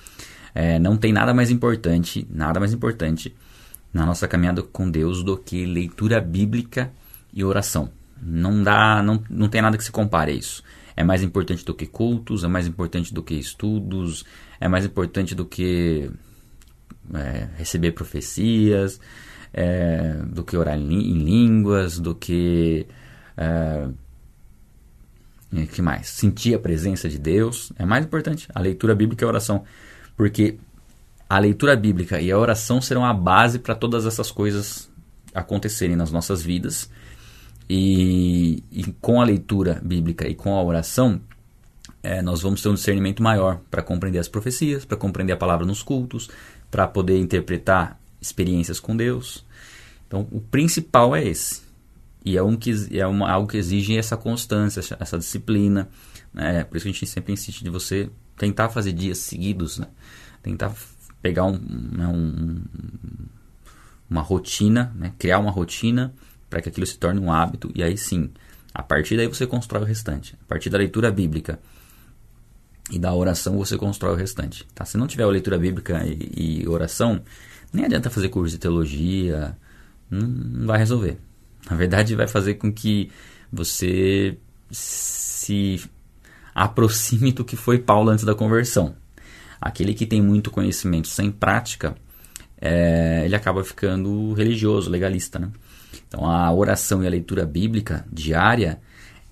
É, 0.55 0.79
não 0.79 0.97
tem 0.97 1.13
nada 1.13 1.35
mais 1.35 1.51
importante, 1.51 2.27
nada 2.31 2.59
mais 2.59 2.73
importante 2.73 3.35
na 3.93 4.05
nossa 4.05 4.29
caminhada 4.29 4.63
com 4.63 4.91
Deus 4.91 5.23
do 5.23 5.37
que 5.37 5.65
leitura 5.65 6.21
bíblica 6.21 6.93
e 7.33 7.45
oração. 7.45 7.91
Não 8.21 8.63
dá, 8.63 9.03
não, 9.03 9.23
não 9.31 9.49
tem 9.49 9.63
nada 9.63 9.77
que 9.77 9.85
se 9.85 9.93
compare 9.93 10.33
a 10.33 10.35
isso. 10.35 10.63
É 10.97 11.05
mais 11.05 11.23
importante 11.23 11.65
do 11.65 11.75
que 11.75 11.87
cultos, 11.87 12.43
é 12.43 12.49
mais 12.49 12.67
importante 12.67 13.15
do 13.15 13.23
que 13.23 13.35
estudos, 13.35 14.25
é 14.61 14.67
mais 14.67 14.85
importante 14.85 15.35
do 15.35 15.45
que 15.45 16.11
é, 17.15 17.49
receber 17.57 17.93
profecias, 17.93 19.01
é, 19.61 20.13
do 20.25 20.45
que 20.45 20.57
orar 20.57 20.79
em, 20.79 20.85
línguas, 20.85 21.99
do 21.99 22.15
que 22.15 22.87
é, 23.37 23.89
que 25.73 25.83
mais? 25.83 26.07
Sentir 26.11 26.55
a 26.55 26.61
presença 26.61 27.09
de 27.09 27.19
Deus 27.19 27.73
é 27.77 27.85
mais 27.85 28.05
importante. 28.05 28.47
A 28.55 28.61
leitura 28.61 28.95
bíblica 28.95 29.25
e 29.25 29.27
a 29.27 29.29
oração, 29.29 29.65
porque 30.17 30.59
a 31.29 31.41
leitura 31.41 31.75
bíblica 31.75 32.21
e 32.21 32.31
a 32.31 32.39
oração 32.39 32.81
serão 32.81 33.05
a 33.05 33.13
base 33.13 33.59
para 33.59 33.75
todas 33.75 34.07
essas 34.07 34.31
coisas 34.31 34.89
acontecerem 35.35 35.97
nas 35.97 36.13
nossas 36.13 36.41
vidas. 36.41 36.89
E, 37.69 38.63
e, 38.71 38.85
com 39.01 39.21
a 39.21 39.25
leitura 39.25 39.81
bíblica 39.85 40.29
e 40.29 40.37
com 40.37 40.55
a 40.55 40.63
oração, 40.63 41.21
é, 42.01 42.23
nós 42.23 42.43
vamos 42.43 42.63
ter 42.63 42.69
um 42.69 42.75
discernimento 42.75 43.23
maior 43.25 43.61
para 43.69 43.83
compreender 43.83 44.21
as 44.21 44.29
profecias, 44.29 44.85
para 44.85 44.97
compreender 44.97 45.33
a 45.33 45.37
palavra 45.37 45.67
nos 45.67 45.83
cultos, 45.83 46.31
para 46.71 46.87
poder 46.87 47.19
interpretar 47.19 47.99
experiências 48.23 48.79
com 48.79 48.97
Deus. 48.97 49.48
Então, 50.09 50.27
o 50.33 50.41
principal 50.41 51.15
é 51.15 51.25
esse. 51.25 51.63
E 52.25 52.37
é, 52.37 52.43
um 52.43 52.57
que, 52.57 52.73
é 52.99 53.07
uma, 53.07 53.31
algo 53.31 53.47
que 53.47 53.57
exige 53.57 53.97
essa 53.97 54.17
constância, 54.17 54.81
essa 54.99 55.19
disciplina. 55.19 55.89
Né? 56.35 56.65
Por 56.65 56.77
isso 56.77 56.85
que 56.85 56.91
a 56.91 56.93
gente 56.93 57.07
sempre 57.07 57.33
insiste 57.33 57.63
de 57.63 57.71
você 57.71 58.11
tentar 58.37 58.71
fazer 58.71 58.93
dias 58.93 59.19
seguidos, 59.19 59.79
né? 59.79 59.87
tentar 60.43 60.75
pegar 61.23 61.45
um, 61.45 61.59
né, 61.59 62.07
um, 62.07 62.63
uma 64.09 64.23
rotina, 64.23 64.93
né, 64.97 65.13
criar 65.19 65.39
uma 65.39 65.51
rotina 65.51 66.15
para 66.49 66.63
que 66.63 66.69
aquilo 66.69 66.87
se 66.87 66.97
torne 66.99 67.21
um 67.21 67.31
hábito 67.31 67.71
e 67.75 67.83
aí 67.83 67.97
sim, 67.97 68.31
a 68.73 68.83
partir 68.83 69.17
daí 69.17 69.27
você 69.27 69.47
constrói 69.47 69.83
o 69.83 69.85
restante. 69.85 70.35
A 70.43 70.49
partir 70.49 70.71
da 70.71 70.79
leitura 70.79 71.11
bíblica 71.11 71.59
E 72.91 72.99
da 72.99 73.13
oração 73.15 73.59
você 73.59 73.77
constrói 73.77 74.15
o 74.15 74.17
restante. 74.17 74.67
Tá? 74.75 74.85
Se 74.85 74.97
não 74.97 75.07
tiver 75.07 75.27
leitura 75.27 75.59
bíblica 75.59 76.03
e, 76.07 76.63
e 76.63 76.69
oração, 76.69 77.21
nem 77.73 77.85
adianta 77.85 78.09
fazer 78.09 78.29
curso 78.29 78.53
de 78.53 78.59
teologia, 78.59 79.57
não, 80.11 80.67
vai 80.67 80.79
resolver. 80.79 81.19
Na 81.69 81.77
verdade, 81.77 82.15
vai 82.15 82.27
fazer 82.27 82.55
com 82.55 82.73
que 82.73 83.11
você 83.53 84.37
se 84.71 85.81
aproxime 86.55 87.33
do 87.33 87.45
que 87.45 87.57
foi 87.57 87.79
Paulo 87.79 88.11
antes 88.11 88.25
da 88.25 88.35
conversão. 88.35 88.95
Aquele 89.61 89.95
que 89.95 90.07
tem 90.07 90.23
muito 90.23 90.51
conhecimento 90.51 91.09
sem 91.09 91.31
prática, 91.31 91.97
é, 92.61 93.23
ele 93.25 93.35
acaba 93.35 93.65
ficando 93.65 94.33
religioso, 94.33 94.91
legalista. 94.91 95.39
Né? 95.39 95.51
Então, 96.07 96.27
a 96.27 96.53
oração 96.53 97.03
e 97.03 97.07
a 97.07 97.11
leitura 97.11 97.45
bíblica 97.45 98.05
diária 98.11 98.81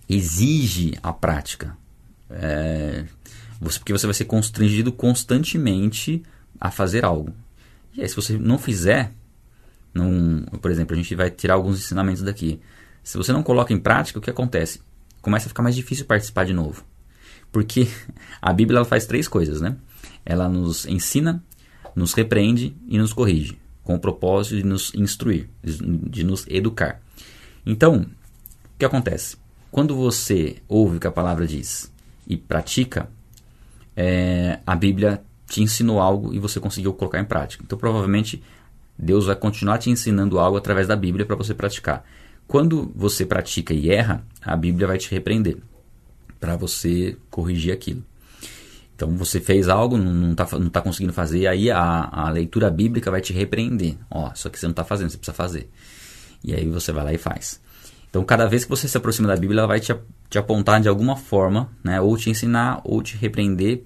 exige 0.08 0.94
a 1.02 1.12
prática. 1.12 1.76
É, 2.30 3.04
você, 3.60 3.78
porque 3.78 3.92
você 3.92 4.06
vai 4.06 4.14
ser 4.14 4.24
constrangido 4.24 4.92
constantemente 4.92 6.22
a 6.60 6.70
fazer 6.70 7.04
algo. 7.04 7.32
E 7.94 8.02
aí, 8.02 8.08
se 8.08 8.16
você 8.16 8.36
não 8.36 8.58
fizer, 8.58 9.12
por 10.60 10.70
exemplo, 10.70 10.94
a 10.94 10.96
gente 10.96 11.14
vai 11.14 11.30
tirar 11.30 11.54
alguns 11.54 11.78
ensinamentos 11.78 12.22
daqui. 12.22 12.60
Se 13.02 13.16
você 13.16 13.32
não 13.32 13.42
coloca 13.42 13.72
em 13.72 13.78
prática, 13.78 14.18
o 14.18 14.22
que 14.22 14.30
acontece? 14.30 14.80
Começa 15.22 15.46
a 15.46 15.48
ficar 15.48 15.62
mais 15.62 15.74
difícil 15.74 16.04
participar 16.06 16.44
de 16.44 16.52
novo. 16.52 16.84
Porque 17.52 17.88
a 18.42 18.52
Bíblia 18.52 18.84
faz 18.84 19.06
três 19.06 19.28
coisas, 19.28 19.60
né? 19.60 19.76
Ela 20.24 20.48
nos 20.48 20.86
ensina, 20.86 21.42
nos 21.94 22.12
repreende 22.14 22.76
e 22.88 22.98
nos 22.98 23.12
corrige, 23.12 23.58
com 23.82 23.94
o 23.94 24.00
propósito 24.00 24.56
de 24.56 24.64
nos 24.64 24.94
instruir, 24.94 25.48
de 25.62 26.24
nos 26.24 26.44
educar. 26.48 27.00
Então, 27.64 28.06
o 28.74 28.78
que 28.78 28.84
acontece? 28.84 29.36
Quando 29.70 29.96
você 29.96 30.56
ouve 30.68 30.96
o 30.96 31.00
que 31.00 31.06
a 31.06 31.12
palavra 31.12 31.46
diz 31.46 31.92
e 32.26 32.36
pratica, 32.36 33.08
é, 33.96 34.58
a 34.66 34.74
Bíblia 34.74 35.22
te 35.48 35.62
ensinou 35.62 36.00
algo 36.00 36.34
e 36.34 36.38
você 36.38 36.60
conseguiu 36.60 36.92
colocar 36.92 37.20
em 37.20 37.24
prática. 37.24 37.62
Então, 37.64 37.78
provavelmente, 37.78 38.42
Deus 38.98 39.26
vai 39.26 39.36
continuar 39.36 39.78
te 39.78 39.90
ensinando 39.90 40.38
algo 40.38 40.56
através 40.56 40.86
da 40.86 40.96
Bíblia 40.96 41.26
para 41.26 41.36
você 41.36 41.54
praticar. 41.54 42.04
Quando 42.46 42.90
você 42.94 43.26
pratica 43.26 43.74
e 43.74 43.90
erra, 43.90 44.24
a 44.40 44.56
Bíblia 44.56 44.86
vai 44.86 44.98
te 44.98 45.10
repreender 45.10 45.58
para 46.38 46.56
você 46.56 47.16
corrigir 47.30 47.72
aquilo. 47.72 48.02
Então 48.94 49.14
você 49.16 49.40
fez 49.40 49.68
algo, 49.68 49.98
não 49.98 50.32
está 50.32 50.58
não 50.58 50.70
tá 50.70 50.80
conseguindo 50.80 51.12
fazer, 51.12 51.46
aí 51.46 51.70
a, 51.70 52.08
a 52.10 52.30
leitura 52.30 52.70
bíblica 52.70 53.10
vai 53.10 53.20
te 53.20 53.32
repreender. 53.32 53.96
Ó, 54.10 54.30
só 54.34 54.48
que 54.48 54.58
você 54.58 54.66
não 54.66 54.70
está 54.70 54.84
fazendo, 54.84 55.10
você 55.10 55.18
precisa 55.18 55.36
fazer. 55.36 55.68
E 56.42 56.54
aí 56.54 56.66
você 56.66 56.92
vai 56.92 57.04
lá 57.04 57.12
e 57.12 57.18
faz. 57.18 57.60
Então 58.08 58.24
cada 58.24 58.46
vez 58.46 58.64
que 58.64 58.70
você 58.70 58.88
se 58.88 58.96
aproxima 58.96 59.28
da 59.28 59.36
Bíblia, 59.36 59.60
ela 59.60 59.68
vai 59.68 59.80
te, 59.80 59.94
te 60.30 60.38
apontar 60.38 60.80
de 60.80 60.88
alguma 60.88 61.16
forma, 61.16 61.70
né? 61.84 62.00
ou 62.00 62.16
te 62.16 62.30
ensinar, 62.30 62.80
ou 62.84 63.02
te 63.02 63.18
repreender, 63.18 63.84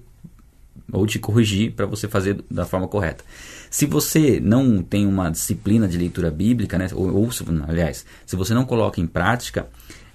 ou 0.93 1.05
te 1.05 1.19
corrigir 1.19 1.73
para 1.73 1.85
você 1.85 2.07
fazer 2.07 2.41
da 2.49 2.65
forma 2.65 2.87
correta. 2.87 3.23
Se 3.71 3.85
você 3.85 4.41
não 4.41 4.83
tem 4.83 5.07
uma 5.07 5.31
disciplina 5.31 5.87
de 5.87 5.97
leitura 5.97 6.29
bíblica, 6.29 6.77
né? 6.77 6.89
ou, 6.93 7.15
ou 7.15 7.29
aliás, 7.69 8.05
se 8.25 8.35
você 8.35 8.53
não 8.53 8.65
coloca 8.65 8.99
em 8.99 9.07
prática, 9.07 9.65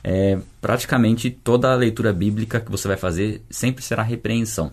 é, 0.05 0.39
praticamente 0.61 1.31
toda 1.31 1.73
a 1.73 1.75
leitura 1.75 2.13
bíblica 2.13 2.61
que 2.61 2.71
você 2.71 2.87
vai 2.87 2.99
fazer 2.99 3.41
sempre 3.49 3.83
será 3.83 4.03
repreensão. 4.03 4.71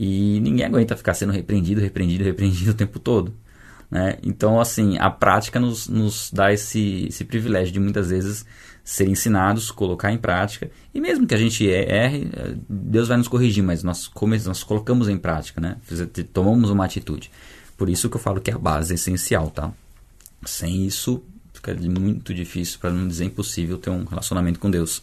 E 0.00 0.40
ninguém 0.40 0.64
aguenta 0.64 0.96
ficar 0.96 1.12
sendo 1.12 1.32
repreendido, 1.34 1.78
repreendido, 1.78 2.24
repreendido 2.24 2.70
o 2.70 2.74
tempo 2.74 2.98
todo. 2.98 3.34
Né? 3.90 4.16
Então, 4.22 4.58
assim, 4.58 4.96
a 4.98 5.10
prática 5.10 5.60
nos, 5.60 5.86
nos 5.86 6.30
dá 6.32 6.54
esse, 6.54 7.04
esse 7.08 7.22
privilégio 7.22 7.70
de 7.70 7.78
muitas 7.78 8.08
vezes 8.08 8.46
ser 8.82 9.06
ensinados, 9.06 9.70
colocar 9.70 10.10
em 10.10 10.18
prática. 10.18 10.70
E 10.94 11.02
mesmo 11.02 11.26
que 11.26 11.34
a 11.34 11.38
gente 11.38 11.68
erre, 11.68 12.30
Deus 12.66 13.08
vai 13.08 13.18
nos 13.18 13.28
corrigir, 13.28 13.62
mas 13.62 13.84
nós, 13.84 14.10
nós 14.46 14.64
colocamos 14.64 15.06
em 15.06 15.18
prática, 15.18 15.60
né? 15.60 15.76
tomamos 16.32 16.70
uma 16.70 16.86
atitude. 16.86 17.30
Por 17.76 17.88
isso 17.88 18.08
que 18.08 18.16
eu 18.16 18.20
falo 18.20 18.40
que 18.40 18.50
é 18.50 18.54
a 18.54 18.58
base 18.58 18.92
é 18.92 18.94
essencial, 18.94 19.50
tá? 19.50 19.72
Sem 20.44 20.86
isso, 20.86 21.22
fica 21.52 21.74
muito 21.74 22.32
difícil, 22.34 22.78
para 22.78 22.90
não 22.90 23.08
dizer 23.08 23.24
impossível, 23.24 23.78
ter 23.78 23.90
um 23.90 24.04
relacionamento 24.04 24.60
com 24.60 24.70
Deus. 24.70 25.02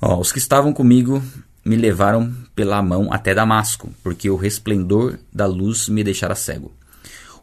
Ó, 0.00 0.20
os 0.20 0.32
que 0.32 0.38
estavam 0.38 0.72
comigo 0.72 1.22
me 1.64 1.76
levaram 1.76 2.32
pela 2.54 2.82
mão 2.82 3.12
até 3.12 3.34
Damasco, 3.34 3.92
porque 4.02 4.28
o 4.28 4.36
resplendor 4.36 5.18
da 5.32 5.46
luz 5.46 5.88
me 5.88 6.02
deixara 6.02 6.34
cego. 6.34 6.72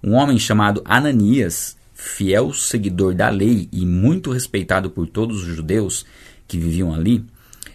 Um 0.04 0.14
homem 0.14 0.38
chamado 0.38 0.82
Ananias, 0.86 1.78
fiel 1.94 2.54
seguidor 2.54 3.14
da 3.14 3.30
lei 3.30 3.68
e 3.72 3.86
muito 3.86 4.32
respeitado 4.32 4.90
por 4.90 5.08
todos 5.08 5.44
os 5.44 5.56
judeus 5.56 6.06
que 6.48 6.58
viviam 6.58 6.94
ali, 6.94 7.26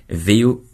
veio 0.09 0.65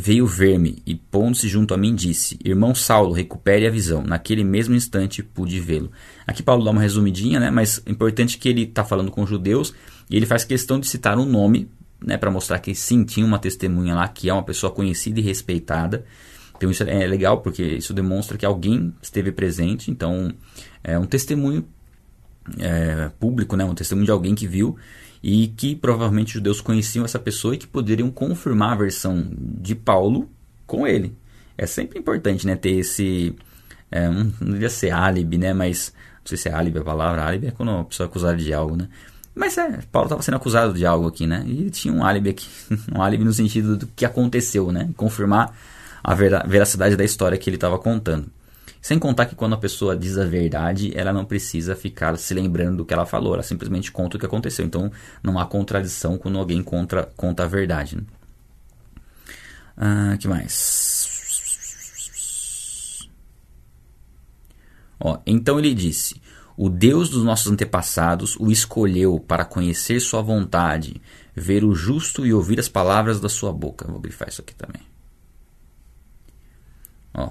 veio 0.00 0.26
ver-me 0.26 0.82
e 0.86 0.94
pondo-se 0.94 1.46
junto 1.46 1.74
a 1.74 1.76
mim 1.76 1.94
disse: 1.94 2.38
Irmão 2.42 2.74
Saulo, 2.74 3.12
recupere 3.12 3.66
a 3.66 3.70
visão. 3.70 4.02
Naquele 4.02 4.42
mesmo 4.42 4.74
instante 4.74 5.22
pude 5.22 5.60
vê-lo. 5.60 5.92
Aqui 6.26 6.42
Paulo 6.42 6.64
dá 6.64 6.70
uma 6.70 6.80
resumidinha, 6.80 7.38
né? 7.38 7.50
Mas 7.50 7.82
é 7.84 7.90
importante 7.90 8.38
que 8.38 8.48
ele 8.48 8.62
está 8.62 8.82
falando 8.82 9.10
com 9.10 9.26
judeus 9.26 9.74
e 10.08 10.16
ele 10.16 10.24
faz 10.24 10.42
questão 10.42 10.80
de 10.80 10.88
citar 10.88 11.18
um 11.18 11.26
nome 11.26 11.68
né, 12.02 12.16
para 12.16 12.30
mostrar 12.30 12.58
que 12.60 12.74
sim, 12.74 13.04
tinha 13.04 13.26
uma 13.26 13.38
testemunha 13.38 13.94
lá 13.94 14.08
que 14.08 14.30
é 14.30 14.32
uma 14.32 14.42
pessoa 14.42 14.72
conhecida 14.72 15.20
e 15.20 15.22
respeitada. 15.22 16.04
Então 16.56 16.70
isso 16.70 16.82
é 16.82 17.06
legal 17.06 17.42
porque 17.42 17.62
isso 17.62 17.92
demonstra 17.92 18.38
que 18.38 18.46
alguém 18.46 18.94
esteve 19.02 19.30
presente. 19.30 19.90
Então 19.90 20.32
é 20.82 20.98
um 20.98 21.04
testemunho 21.04 21.66
é, 22.58 23.10
público, 23.20 23.54
né, 23.54 23.64
um 23.64 23.74
testemunho 23.74 24.06
de 24.06 24.12
alguém 24.12 24.34
que 24.34 24.46
viu 24.46 24.78
e 25.22 25.48
que 25.48 25.76
provavelmente 25.76 26.28
os 26.28 26.32
judeus 26.34 26.60
conheciam 26.60 27.04
essa 27.04 27.18
pessoa 27.18 27.54
e 27.54 27.58
que 27.58 27.66
poderiam 27.66 28.10
confirmar 28.10 28.72
a 28.72 28.76
versão 28.76 29.26
de 29.36 29.74
Paulo 29.74 30.28
com 30.66 30.86
ele. 30.86 31.14
É 31.58 31.66
sempre 31.66 31.98
importante, 31.98 32.46
né, 32.46 32.56
ter 32.56 32.70
esse 32.70 33.34
é, 33.90 34.08
não 34.08 34.52
devia 34.52 34.70
ser 34.70 34.92
álibi, 34.92 35.36
né, 35.36 35.52
mas 35.52 35.92
não 36.20 36.26
sei 36.26 36.38
se 36.38 36.48
é 36.48 36.52
álibi 36.52 36.78
a 36.78 36.84
palavra, 36.84 37.24
álibi 37.24 37.48
é 37.48 37.50
quando 37.50 37.72
a 37.72 37.84
pessoa 37.84 38.06
é 38.06 38.08
acusada 38.08 38.36
de 38.36 38.52
algo, 38.52 38.76
né? 38.76 38.88
Mas 39.34 39.56
é, 39.58 39.80
Paulo 39.90 40.06
estava 40.06 40.22
sendo 40.22 40.36
acusado 40.36 40.74
de 40.74 40.84
algo 40.84 41.06
aqui, 41.06 41.26
né? 41.26 41.44
E 41.46 41.70
tinha 41.70 41.94
um 41.94 42.04
álibi 42.04 42.30
aqui, 42.30 42.48
um 42.94 43.00
álibi 43.02 43.24
no 43.24 43.32
sentido 43.32 43.76
do 43.76 43.86
que 43.86 44.04
aconteceu, 44.04 44.72
né? 44.72 44.90
Confirmar 44.96 45.54
a 46.02 46.14
veracidade 46.14 46.96
da 46.96 47.04
história 47.04 47.38
que 47.38 47.48
ele 47.48 47.56
estava 47.56 47.78
contando. 47.78 48.26
Sem 48.80 48.98
contar 48.98 49.26
que 49.26 49.34
quando 49.34 49.54
a 49.54 49.58
pessoa 49.58 49.96
diz 49.96 50.16
a 50.16 50.24
verdade, 50.24 50.90
ela 50.96 51.12
não 51.12 51.24
precisa 51.24 51.76
ficar 51.76 52.16
se 52.16 52.32
lembrando 52.32 52.78
do 52.78 52.84
que 52.84 52.94
ela 52.94 53.04
falou, 53.04 53.34
ela 53.34 53.42
simplesmente 53.42 53.92
conta 53.92 54.16
o 54.16 54.20
que 54.20 54.26
aconteceu. 54.26 54.64
Então 54.64 54.90
não 55.22 55.38
há 55.38 55.44
contradição 55.46 56.16
quando 56.16 56.38
alguém 56.38 56.62
conta 56.62 57.10
a 57.44 57.46
verdade. 57.46 57.96
Né? 57.96 58.02
Ah, 59.76 60.16
que 60.18 60.26
mais? 60.26 61.08
Ó, 64.98 65.18
então 65.26 65.58
ele 65.58 65.74
disse: 65.74 66.20
o 66.56 66.68
Deus 66.68 67.08
dos 67.08 67.24
nossos 67.24 67.50
antepassados 67.50 68.36
o 68.36 68.50
escolheu 68.50 69.18
para 69.18 69.44
conhecer 69.46 70.00
sua 70.00 70.20
vontade, 70.20 71.00
ver 71.34 71.64
o 71.64 71.74
justo 71.74 72.26
e 72.26 72.32
ouvir 72.34 72.60
as 72.60 72.68
palavras 72.68 73.20
da 73.20 73.28
sua 73.28 73.52
boca. 73.52 73.90
Vou 73.90 74.00
grifar 74.00 74.28
isso 74.28 74.42
aqui 74.42 74.54
também. 74.54 74.82
Ó, 77.14 77.30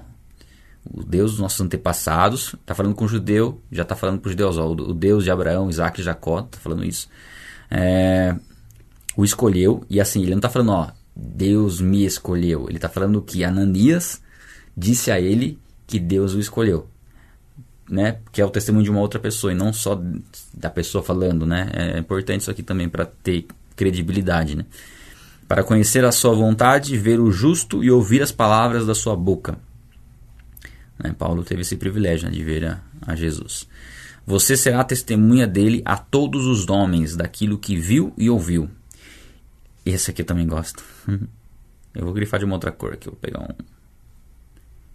o 0.91 1.03
Deus 1.03 1.31
dos 1.31 1.39
nossos 1.39 1.61
antepassados, 1.61 2.55
está 2.59 2.73
falando 2.73 2.95
com 2.95 3.05
o 3.05 3.07
judeu, 3.07 3.61
já 3.71 3.83
está 3.83 3.95
falando 3.95 4.19
para 4.19 4.27
os 4.27 4.31
judeus, 4.31 4.57
ó, 4.57 4.71
o 4.71 4.93
Deus 4.93 5.23
de 5.23 5.31
Abraão, 5.31 5.69
Isaac 5.69 5.99
e 5.99 6.03
Jacó, 6.03 6.39
está 6.39 6.57
falando 6.59 6.83
isso. 6.83 7.07
É, 7.69 8.35
o 9.15 9.23
escolheu, 9.23 9.83
e 9.89 9.99
assim, 10.01 10.21
ele 10.21 10.31
não 10.31 10.39
está 10.39 10.49
falando, 10.49 10.71
ó, 10.71 10.87
Deus 11.15 11.81
me 11.81 12.05
escolheu. 12.05 12.65
Ele 12.67 12.77
está 12.77 12.89
falando 12.89 13.21
que 13.21 13.43
Ananias 13.43 14.21
disse 14.75 15.11
a 15.11 15.19
ele 15.19 15.59
que 15.85 15.99
Deus 15.99 16.33
o 16.33 16.39
escolheu 16.39 16.87
né, 17.89 18.17
que 18.31 18.41
é 18.41 18.45
o 18.45 18.49
testemunho 18.49 18.83
de 18.83 18.91
uma 18.91 18.99
outra 18.99 19.19
pessoa 19.19 19.51
e 19.51 19.55
não 19.55 19.73
só 19.73 19.99
da 20.53 20.69
pessoa 20.69 21.03
falando, 21.03 21.45
né? 21.45 21.69
É 21.73 21.97
importante 21.97 22.41
isso 22.41 22.51
aqui 22.51 22.61
também 22.61 22.87
para 22.87 23.05
ter 23.05 23.47
credibilidade, 23.75 24.55
né? 24.55 24.65
Para 25.47 25.63
conhecer 25.63 26.05
a 26.05 26.11
sua 26.11 26.33
vontade, 26.35 26.95
ver 26.95 27.19
o 27.19 27.31
justo 27.31 27.83
e 27.83 27.89
ouvir 27.89 28.21
as 28.21 28.31
palavras 28.31 28.85
da 28.85 28.93
sua 28.93 29.15
boca. 29.15 29.57
Né? 31.01 31.13
Paulo 31.17 31.43
teve 31.43 31.61
esse 31.61 31.77
privilégio 31.77 32.27
né, 32.27 32.33
de 32.33 32.43
ver 32.43 32.65
a, 32.65 32.81
a 33.05 33.15
Jesus. 33.15 33.67
Você 34.25 34.55
será 34.55 34.83
testemunha 34.83 35.47
dele 35.47 35.81
a 35.85 35.97
todos 35.97 36.45
os 36.45 36.67
homens 36.69 37.15
daquilo 37.15 37.57
que 37.57 37.75
viu 37.75 38.13
e 38.17 38.29
ouviu. 38.29 38.69
Esse 39.85 40.11
aqui 40.11 40.21
eu 40.21 40.25
também 40.25 40.47
gosto. 40.47 40.83
Eu 41.91 42.05
vou 42.05 42.13
grifar 42.13 42.39
de 42.39 42.45
uma 42.45 42.53
outra 42.53 42.71
cor 42.71 42.93
aqui. 42.93 43.09
Vou 43.09 43.17
pegar 43.17 43.41
um. 43.41 43.47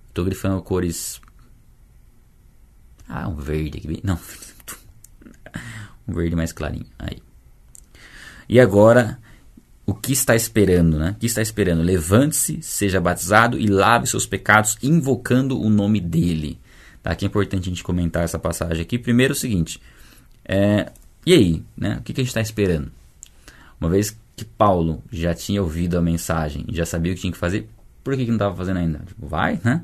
Estou 0.06 0.25
grifando 0.25 0.62
cores 0.62 1.20
ah, 3.08 3.28
um 3.28 3.37
verde 3.37 3.78
aqui. 3.78 4.00
Não. 4.04 4.18
um 6.08 6.14
verde 6.14 6.37
mais 6.37 6.52
clarinho. 6.52 6.87
Aí. 6.99 7.23
E 8.49 8.61
agora, 8.61 9.18
o 9.87 9.93
que 9.93 10.12
está 10.12 10.35
esperando, 10.35 10.99
né? 10.99 11.11
O 11.11 11.14
que 11.14 11.26
está 11.26 11.43
esperando? 11.43 11.83
Levante-se, 11.83 12.62
seja 12.62 13.00
batizado 13.00 13.59
e 13.59 13.67
lave 13.67 14.07
seus 14.07 14.26
pecados, 14.26 14.79
invocando 14.83 15.61
o 15.61 15.69
nome 15.69 16.00
dele. 16.00 16.59
Tá? 17.03 17.14
Que 17.14 17.26
é 17.26 17.29
importante 17.29 17.69
a 17.69 17.71
gente 17.71 17.85
comentar 17.85 18.25
essa 18.25 18.38
passagem 18.38 18.83
aqui. 18.83 18.99
Primeiro 18.99 19.33
o 19.35 19.37
seguinte. 19.37 19.81
É, 20.45 20.91
e 21.26 21.35
aí, 21.35 21.62
né? 21.76 21.99
O 21.99 22.03
que, 22.03 22.14
que 22.14 22.21
a 22.21 22.25
gente 22.25 22.31
está 22.31 22.41
esperando? 22.41 22.91
Uma 23.79 23.91
vez 23.91 24.19
que 24.35 24.45
Paulo 24.45 25.03
já 25.12 25.35
tinha 25.35 25.62
ouvido 25.62 25.99
a 25.99 26.00
mensagem 26.00 26.64
e 26.67 26.75
já 26.75 26.87
sabia 26.87 27.12
o 27.12 27.14
que 27.14 27.21
tinha 27.21 27.33
que 27.33 27.38
fazer, 27.38 27.69
por 28.03 28.17
que, 28.17 28.25
que 28.25 28.31
não 28.31 28.37
estava 28.37 28.57
fazendo 28.57 28.79
ainda? 28.79 29.00
Tipo, 29.07 29.26
vai, 29.26 29.61
né? 29.62 29.83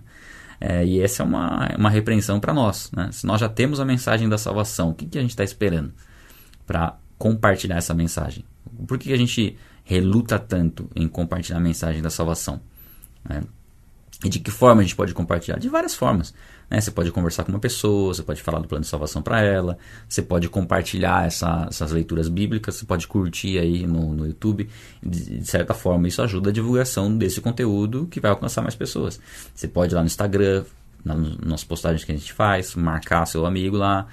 É, 0.60 0.84
e 0.84 1.00
essa 1.00 1.22
é 1.22 1.26
uma, 1.26 1.74
uma 1.76 1.90
repreensão 1.90 2.40
para 2.40 2.52
nós. 2.52 2.90
Né? 2.92 3.10
Se 3.12 3.26
nós 3.26 3.40
já 3.40 3.48
temos 3.48 3.80
a 3.80 3.84
mensagem 3.84 4.28
da 4.28 4.36
salvação, 4.36 4.90
o 4.90 4.94
que, 4.94 5.06
que 5.06 5.18
a 5.18 5.20
gente 5.20 5.30
está 5.30 5.44
esperando 5.44 5.92
para 6.66 6.96
compartilhar 7.18 7.76
essa 7.76 7.94
mensagem? 7.94 8.44
Por 8.86 8.98
que, 8.98 9.08
que 9.08 9.14
a 9.14 9.16
gente 9.16 9.56
reluta 9.84 10.38
tanto 10.38 10.88
em 10.94 11.08
compartilhar 11.08 11.58
a 11.58 11.60
mensagem 11.60 12.02
da 12.02 12.10
salvação? 12.10 12.60
Né? 13.28 13.42
E 14.24 14.28
de 14.28 14.38
que 14.38 14.50
forma 14.50 14.80
a 14.80 14.84
gente 14.84 14.94
pode 14.94 15.14
compartilhar? 15.14 15.58
De 15.58 15.68
várias 15.68 15.94
formas. 15.94 16.34
Né? 16.68 16.80
Você 16.80 16.90
pode 16.90 17.10
conversar 17.10 17.42
com 17.42 17.50
uma 17.50 17.58
pessoa, 17.58 18.14
você 18.14 18.22
pode 18.22 18.42
falar 18.42 18.58
do 18.58 18.68
plano 18.68 18.82
de 18.82 18.88
salvação 18.88 19.22
para 19.22 19.40
ela, 19.40 19.78
você 20.06 20.20
pode 20.20 20.48
compartilhar 20.48 21.26
essa, 21.26 21.66
essas 21.68 21.90
leituras 21.90 22.28
bíblicas, 22.28 22.76
você 22.76 22.84
pode 22.84 23.08
curtir 23.08 23.58
aí 23.58 23.86
no, 23.86 24.14
no 24.14 24.26
YouTube. 24.26 24.68
De, 25.02 25.38
de, 25.38 25.46
certa 25.46 25.72
forma, 25.72 26.06
isso 26.06 26.20
ajuda 26.20 26.50
a 26.50 26.52
divulgação 26.52 27.16
desse 27.16 27.40
conteúdo 27.40 28.06
que 28.10 28.20
vai 28.20 28.30
alcançar 28.30 28.60
mais 28.60 28.74
pessoas. 28.74 29.18
Você 29.54 29.66
pode 29.66 29.94
ir 29.94 29.96
lá 29.96 30.02
no 30.02 30.06
Instagram, 30.06 30.64
na, 31.02 31.14
nas 31.14 31.64
postagens 31.64 32.04
que 32.04 32.12
a 32.12 32.16
gente 32.16 32.32
faz, 32.32 32.74
marcar 32.74 33.24
seu 33.26 33.46
amigo 33.46 33.76
lá. 33.76 34.06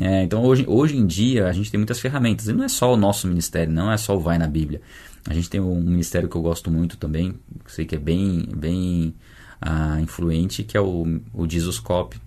É, 0.00 0.22
então, 0.22 0.44
hoje, 0.44 0.64
hoje 0.68 0.96
em 0.96 1.06
dia, 1.06 1.46
a 1.46 1.52
gente 1.52 1.70
tem 1.70 1.78
muitas 1.78 1.98
ferramentas. 1.98 2.46
E 2.46 2.52
não 2.52 2.64
é 2.64 2.68
só 2.68 2.92
o 2.92 2.96
nosso 2.96 3.26
ministério, 3.26 3.72
não 3.72 3.90
é 3.90 3.96
só 3.96 4.16
o 4.16 4.20
Vai 4.20 4.38
na 4.38 4.46
Bíblia. 4.46 4.80
A 5.28 5.34
gente 5.34 5.50
tem 5.50 5.60
um 5.60 5.80
ministério 5.80 6.28
que 6.28 6.36
eu 6.36 6.42
gosto 6.42 6.70
muito 6.70 6.96
também, 6.96 7.34
sei 7.66 7.84
que 7.84 7.94
é 7.94 7.98
bem, 7.98 8.48
bem 8.56 9.14
uh, 9.62 10.00
influente, 10.00 10.62
que 10.62 10.76
é 10.76 10.80
o, 10.80 11.20
o 11.34 11.48
Jesuscope. 11.48 12.20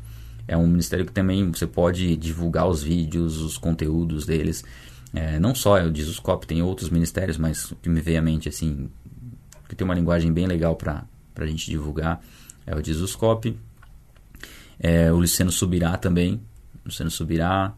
É 0.47 0.57
um 0.57 0.67
ministério 0.67 1.05
que 1.05 1.11
também 1.11 1.49
você 1.49 1.65
pode 1.65 2.15
divulgar 2.17 2.67
os 2.67 2.83
vídeos, 2.83 3.41
os 3.41 3.57
conteúdos 3.57 4.25
deles. 4.25 4.63
É, 5.13 5.39
não 5.39 5.55
só 5.55 5.77
é 5.77 5.85
o 5.85 5.95
Jesuscope, 5.95 6.45
tem 6.45 6.61
outros 6.61 6.89
ministérios, 6.89 7.37
mas 7.37 7.71
o 7.71 7.75
que 7.75 7.89
me 7.89 8.01
veio 8.01 8.19
à 8.19 8.21
mente, 8.21 8.49
assim, 8.49 8.89
que 9.67 9.75
tem 9.75 9.85
uma 9.85 9.93
linguagem 9.93 10.31
bem 10.31 10.45
legal 10.45 10.75
para 10.75 11.05
a 11.37 11.45
gente 11.45 11.69
divulgar, 11.69 12.21
é 12.65 12.75
o 12.75 12.83
Jesuscope. 12.83 13.57
É, 14.79 15.11
o 15.11 15.17
Luciano 15.17 15.51
Subirá 15.51 15.95
também. 15.97 16.41
Luciano 16.85 17.11
Subirá. 17.11 17.73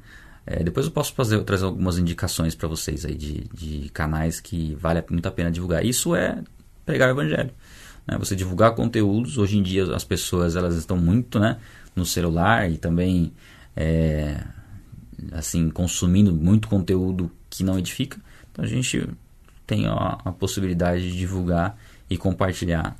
É, 0.45 0.63
depois 0.63 0.85
eu 0.85 0.91
posso 0.91 1.13
fazer, 1.13 1.41
trazer 1.43 1.65
algumas 1.65 1.97
indicações 1.97 2.53
para 2.53 2.67
vocês 2.67 3.05
aí 3.05 3.15
de, 3.15 3.45
de 3.53 3.89
canais 3.89 4.39
que 4.39 4.75
vale 4.75 5.03
muito 5.09 5.25
a 5.27 5.31
pena 5.31 5.49
divulgar. 5.49 5.85
Isso 5.85 6.15
é 6.15 6.43
pregar 6.85 7.09
o 7.09 7.11
evangelho 7.11 7.51
né, 8.07 8.17
você 8.17 8.35
divulgar 8.35 8.75
conteúdos. 8.75 9.37
Hoje 9.37 9.57
em 9.57 9.63
dia 9.63 9.83
as 9.95 10.03
pessoas 10.03 10.55
elas 10.55 10.75
estão 10.75 10.97
muito 10.97 11.39
né, 11.39 11.57
no 11.95 12.05
celular 12.05 12.69
e 12.69 12.77
também 12.77 13.31
é, 13.75 14.43
assim 15.31 15.69
consumindo 15.69 16.33
muito 16.33 16.67
conteúdo 16.67 17.31
que 17.49 17.63
não 17.63 17.79
edifica. 17.79 18.19
Então 18.51 18.63
a 18.63 18.67
gente 18.67 19.07
tem 19.65 19.87
a, 19.87 20.19
a 20.25 20.31
possibilidade 20.31 21.11
de 21.11 21.17
divulgar 21.17 21.77
e 22.09 22.17
compartilhar 22.17 22.95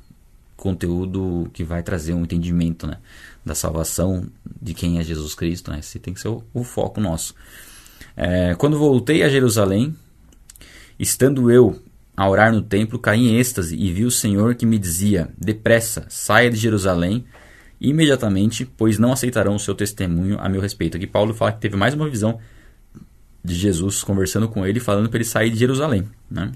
conteúdo 0.56 1.50
que 1.52 1.64
vai 1.64 1.82
trazer 1.82 2.14
um 2.14 2.22
entendimento 2.22 2.86
né, 2.86 2.98
da 3.44 3.54
salvação 3.54 4.26
de 4.60 4.74
quem 4.74 4.98
é 4.98 5.02
Jesus 5.02 5.34
Cristo. 5.34 5.70
Né? 5.70 5.78
Esse 5.80 5.98
tem 5.98 6.14
que 6.14 6.20
ser 6.20 6.28
o, 6.28 6.42
o 6.52 6.64
foco 6.64 7.00
nosso. 7.00 7.34
É, 8.16 8.54
quando 8.54 8.78
voltei 8.78 9.22
a 9.22 9.28
Jerusalém, 9.28 9.94
estando 10.98 11.50
eu 11.50 11.80
a 12.16 12.28
orar 12.28 12.52
no 12.52 12.62
templo, 12.62 12.98
caí 12.98 13.20
em 13.20 13.36
êxtase 13.38 13.76
e 13.76 13.92
vi 13.92 14.04
o 14.04 14.10
Senhor 14.10 14.54
que 14.54 14.64
me 14.64 14.78
dizia: 14.78 15.28
Depressa, 15.36 16.06
saia 16.08 16.50
de 16.50 16.56
Jerusalém 16.56 17.24
imediatamente, 17.80 18.64
pois 18.64 18.98
não 18.98 19.12
aceitarão 19.12 19.56
o 19.56 19.60
seu 19.60 19.74
testemunho 19.74 20.38
a 20.40 20.48
meu 20.48 20.60
respeito. 20.60 20.96
Aqui 20.96 21.06
Paulo 21.06 21.34
fala 21.34 21.52
que 21.52 21.60
teve 21.60 21.76
mais 21.76 21.92
uma 21.92 22.08
visão 22.08 22.38
de 23.44 23.54
Jesus 23.54 24.02
conversando 24.02 24.48
com 24.48 24.64
ele, 24.66 24.80
falando 24.80 25.08
para 25.08 25.18
ele 25.18 25.24
sair 25.24 25.50
de 25.50 25.58
Jerusalém. 25.58 26.08
Né? 26.30 26.50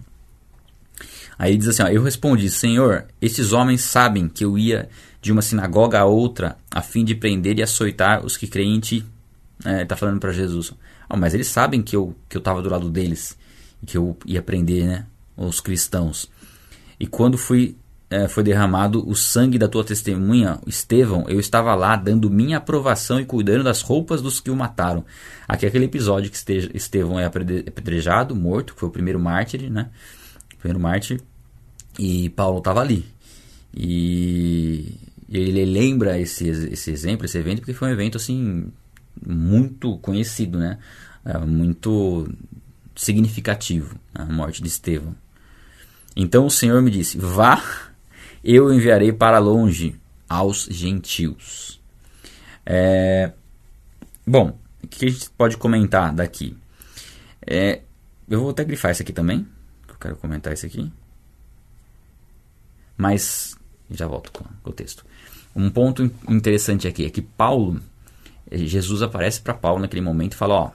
Aí 1.38 1.57
diz 1.57 1.68
assim: 1.68 1.83
ó, 1.83 1.88
Eu 1.88 2.02
respondi, 2.02 2.50
Senhor, 2.50 3.07
estes 3.21 3.52
homens 3.52 3.83
sabem 3.83 4.28
que 4.28 4.45
eu 4.45 4.59
ia 4.59 4.88
de 5.21 5.33
uma 5.33 5.42
sinagoga 5.42 5.99
a 5.99 6.04
outra 6.04 6.57
a 6.71 6.83
fim 6.83 7.04
de 7.04 7.14
prender 7.14 7.59
e 7.59 7.62
açoitar 7.62 8.25
os 8.25 8.37
que 8.37 8.47
creem 8.47 8.76
em 8.76 8.80
ti. 8.80 9.07
É, 9.64 9.75
ele 9.75 9.83
está 9.83 9.97
falando 9.97 10.21
para 10.21 10.33
Jesus. 10.33 10.73
Oh, 11.09 11.16
mas 11.16 11.35
eles 11.35 11.49
sabem 11.49 11.83
que 11.83 11.97
eu 11.97 12.14
que 12.28 12.37
eu 12.37 12.40
estava 12.40 12.62
do 12.62 12.68
lado 12.68 12.90
deles 12.90 13.37
que 13.87 13.97
eu 13.97 14.16
ia 14.26 14.42
prender, 14.42 14.87
né? 14.87 15.07
os 15.38 15.61
cristãos. 15.61 16.28
E 16.99 17.07
quando 17.07 17.38
fui, 17.38 17.76
é, 18.11 18.27
foi 18.27 18.42
derramado 18.42 19.09
o 19.09 19.14
sangue 19.14 19.59
da 19.59 19.68
tua 19.68 19.85
testemunha, 19.85 20.59
Estevão, 20.66 21.24
eu 21.29 21.38
estava 21.38 21.74
lá 21.74 21.94
dando 21.94 22.29
minha 22.29 22.59
aprovação 22.59 23.20
e 23.20 23.24
cuidando 23.24 23.62
das 23.62 23.83
roupas 23.83 24.20
dos 24.20 24.40
que 24.40 24.51
o 24.51 24.57
mataram. 24.57 25.05
Aqui 25.46 25.64
é 25.64 25.68
aquele 25.68 25.85
episódio 25.85 26.31
que 26.31 26.37
Estevão 26.74 27.20
é 27.20 27.24
apedrejado, 27.24 28.35
morto, 28.35 28.74
que 28.74 28.81
foi 28.81 28.88
o 28.88 28.92
primeiro 28.92 29.20
mártir, 29.20 29.70
né? 29.70 29.90
O 30.55 30.57
primeiro 30.59 30.81
mártir. 30.81 31.20
E 31.99 32.29
Paulo 32.31 32.59
estava 32.59 32.81
ali. 32.81 33.05
E 33.75 34.95
ele 35.29 35.65
lembra 35.65 36.19
esse, 36.19 36.49
esse 36.49 36.91
exemplo, 36.91 37.27
esse 37.27 37.37
evento, 37.37 37.59
porque 37.59 37.75
foi 37.75 37.89
um 37.89 37.93
evento 37.93 38.17
assim 38.17 38.73
muito 39.27 39.99
conhecido, 39.99 40.59
né? 40.59 40.79
É, 41.25 41.37
muito 41.39 42.29
significativo, 42.95 43.99
a 44.15 44.25
morte 44.25 44.63
de 44.63 44.69
Estevão. 44.69 45.15
Então 46.17 46.47
o 46.47 46.51
Senhor 46.51 46.81
me 46.81 46.91
disse: 46.91 47.19
Vá, 47.19 47.63
eu 48.43 48.73
enviarei 48.73 49.13
para 49.13 49.39
longe 49.39 49.97
aos 50.29 50.67
gentios. 50.71 51.81
É, 52.65 53.33
bom, 54.27 54.59
o 54.83 54.87
que 54.87 55.07
a 55.07 55.11
gente 55.11 55.31
pode 55.31 55.57
comentar 55.57 56.13
daqui? 56.15 56.57
É, 57.47 57.83
eu 58.29 58.41
vou 58.41 58.51
até 58.51 58.65
grifar 58.65 58.93
isso 58.93 59.03
aqui 59.03 59.13
também. 59.13 59.47
Eu 59.89 59.95
quero 60.01 60.17
comentar 60.17 60.53
isso 60.53 60.67
aqui. 60.67 60.91
Mas 62.99 63.57
já 63.91 64.07
volto 64.07 64.33
com 64.33 64.45
o 64.69 64.73
texto. 64.73 65.07
Um 65.55 65.71
ponto 65.71 66.11
interessante 66.29 66.87
aqui 66.87 67.07
é 67.07 67.11
que 67.11 67.23
Paulo, 67.23 67.81
Jesus 68.51 69.01
aparece 69.03 69.41
para 69.41 69.55
Paulo 69.55 69.81
naquele 69.81 70.03
momento 70.03 70.33
e 70.33 70.37
fala: 70.37 70.55
Ó, 70.55 70.71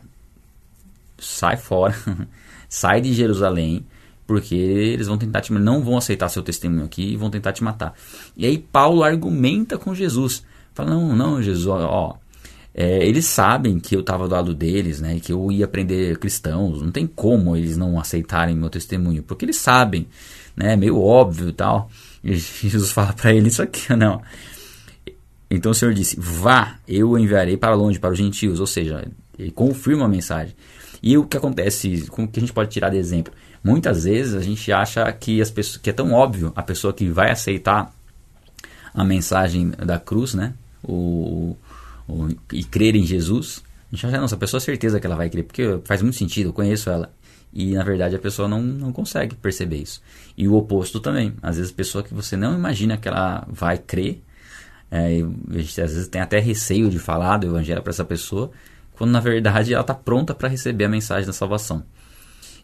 sai 1.19 1.57
fora, 1.57 1.93
sai 2.67 3.01
de 3.01 3.13
Jerusalém, 3.13 3.85
porque 4.25 4.55
eles 4.55 5.07
vão 5.07 5.17
tentar 5.17 5.41
te 5.41 5.51
não 5.51 5.83
vão 5.83 5.97
aceitar 5.97 6.29
seu 6.29 6.41
testemunho 6.41 6.85
aqui 6.85 7.13
e 7.13 7.17
vão 7.17 7.29
tentar 7.29 7.51
te 7.51 7.63
matar. 7.63 7.93
E 8.35 8.45
aí 8.45 8.57
Paulo 8.57 9.03
argumenta 9.03 9.77
com 9.77 9.93
Jesus, 9.93 10.43
fala 10.73 10.89
não, 10.89 11.15
não, 11.15 11.43
Jesus, 11.43 11.67
ó 11.67 12.17
é, 12.73 13.05
eles 13.05 13.25
sabem 13.25 13.79
que 13.79 13.95
eu 13.95 13.99
estava 13.99 14.27
do 14.27 14.33
lado 14.33 14.53
deles, 14.53 14.99
né, 14.99 15.19
que 15.19 15.31
eu 15.31 15.51
ia 15.51 15.67
prender 15.67 16.17
cristãos, 16.17 16.81
não 16.81 16.91
tem 16.91 17.05
como 17.05 17.55
eles 17.55 17.77
não 17.77 17.99
aceitarem 17.99 18.55
meu 18.55 18.69
testemunho, 18.69 19.21
porque 19.23 19.45
eles 19.45 19.57
sabem, 19.57 20.07
né, 20.55 20.73
é 20.73 20.75
meio 20.75 20.99
óbvio 20.99 21.49
e 21.49 21.53
tal. 21.53 21.89
Jesus 22.23 22.91
fala 22.91 23.13
para 23.13 23.33
ele 23.33 23.47
isso 23.47 23.61
aqui, 23.61 23.95
não. 23.95 24.21
Então 25.53 25.71
o 25.71 25.75
Senhor 25.75 25.93
disse: 25.93 26.17
Vá, 26.19 26.77
eu 26.87 27.17
enviarei 27.17 27.55
para 27.55 27.75
longe, 27.75 27.99
para 27.99 28.11
os 28.11 28.17
gentios. 28.17 28.59
Ou 28.59 28.65
seja, 28.65 29.05
ele 29.37 29.51
confirma 29.51 30.05
a 30.05 30.07
mensagem. 30.07 30.55
E 31.01 31.15
o 31.15 31.25
que 31.25 31.37
acontece, 31.37 32.07
como 32.09 32.27
que 32.27 32.39
a 32.39 32.41
gente 32.41 32.53
pode 32.53 32.71
tirar 32.71 32.89
de 32.89 32.97
exemplo? 32.97 33.31
Muitas 33.63 34.05
vezes 34.05 34.33
a 34.33 34.41
gente 34.41 34.71
acha 34.71 35.11
que, 35.11 35.41
as 35.41 35.51
pessoas, 35.51 35.77
que 35.77 35.89
é 35.89 35.93
tão 35.93 36.11
óbvio 36.11 36.51
a 36.55 36.63
pessoa 36.63 36.91
que 36.91 37.07
vai 37.07 37.29
aceitar 37.29 37.93
a 38.93 39.03
mensagem 39.03 39.71
da 39.71 39.99
cruz, 39.99 40.33
né? 40.33 40.53
O, 40.83 41.55
o, 42.07 42.27
e 42.51 42.63
crer 42.63 42.95
em 42.95 43.05
Jesus. 43.05 43.63
A 43.91 43.95
gente 43.95 44.07
acha, 44.07 44.19
nossa, 44.19 44.35
a 44.35 44.37
pessoa 44.37 44.59
certeza 44.59 44.99
que 44.99 45.05
ela 45.05 45.15
vai 45.15 45.29
crer, 45.29 45.43
porque 45.43 45.79
faz 45.85 46.01
muito 46.01 46.17
sentido, 46.17 46.49
eu 46.49 46.53
conheço 46.53 46.89
ela. 46.89 47.13
E 47.53 47.73
na 47.73 47.83
verdade 47.83 48.15
a 48.15 48.19
pessoa 48.19 48.47
não, 48.47 48.61
não 48.61 48.91
consegue 48.91 49.35
perceber 49.35 49.77
isso. 49.77 50.01
E 50.35 50.47
o 50.47 50.55
oposto 50.55 50.99
também. 50.99 51.35
Às 51.41 51.57
vezes 51.57 51.71
a 51.71 51.75
pessoa 51.75 52.03
que 52.03 52.13
você 52.13 52.35
não 52.35 52.55
imagina 52.55 52.97
que 52.97 53.07
ela 53.07 53.45
vai 53.47 53.77
crer, 53.77 54.21
é, 54.89 55.21
a 55.51 55.59
gente 55.59 55.81
às 55.81 55.93
vezes 55.93 56.07
tem 56.07 56.21
até 56.21 56.39
receio 56.39 56.89
de 56.89 56.97
falar 56.97 57.37
do 57.37 57.47
evangelho 57.47 57.81
para 57.81 57.91
essa 57.91 58.03
pessoa, 58.03 58.51
quando 58.93 59.11
na 59.11 59.19
verdade 59.19 59.73
ela 59.73 59.81
está 59.81 59.93
pronta 59.93 60.33
para 60.33 60.49
receber 60.49 60.85
a 60.85 60.89
mensagem 60.89 61.27
da 61.27 61.33
salvação. 61.33 61.83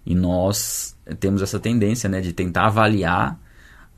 E 0.06 0.16
nós 0.16 0.96
temos 1.20 1.42
essa 1.42 1.60
tendência 1.60 2.10
né, 2.10 2.22
de 2.22 2.34
tentar 2.34 2.68
avaliar 2.68 3.40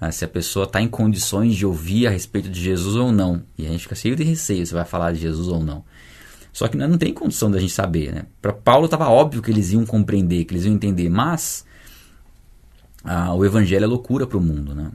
uh, 0.01 0.11
se 0.11 0.25
a 0.25 0.27
pessoa 0.27 0.65
está 0.65 0.81
em 0.81 0.87
condições 0.87 1.55
de 1.55 1.65
ouvir 1.65 2.07
a 2.07 2.09
respeito 2.09 2.49
de 2.49 2.59
Jesus 2.59 2.95
ou 2.95 3.11
não. 3.11 3.43
E 3.57 3.65
a 3.65 3.69
gente 3.69 3.83
fica 3.83 3.95
cheio 3.95 4.15
de 4.15 4.23
receio 4.23 4.65
se 4.65 4.73
vai 4.73 4.85
falar 4.85 5.11
de 5.11 5.19
Jesus 5.19 5.47
ou 5.47 5.63
não. 5.63 5.83
Só 6.51 6.67
que 6.67 6.75
não 6.75 6.97
tem 6.97 7.13
condição 7.13 7.49
da 7.49 7.59
gente 7.59 7.71
saber. 7.71 8.13
Né? 8.13 8.25
Para 8.41 8.51
Paulo 8.51 8.85
estava 8.85 9.07
óbvio 9.07 9.41
que 9.41 9.51
eles 9.51 9.71
iam 9.71 9.85
compreender, 9.85 10.43
que 10.45 10.53
eles 10.53 10.65
iam 10.65 10.73
entender, 10.73 11.09
mas 11.09 11.65
uh, 13.05 13.33
o 13.33 13.45
evangelho 13.45 13.85
é 13.85 13.87
loucura 13.87 14.27
para 14.27 14.37
o 14.37 14.41
mundo. 14.41 14.75
Né? 14.75 14.91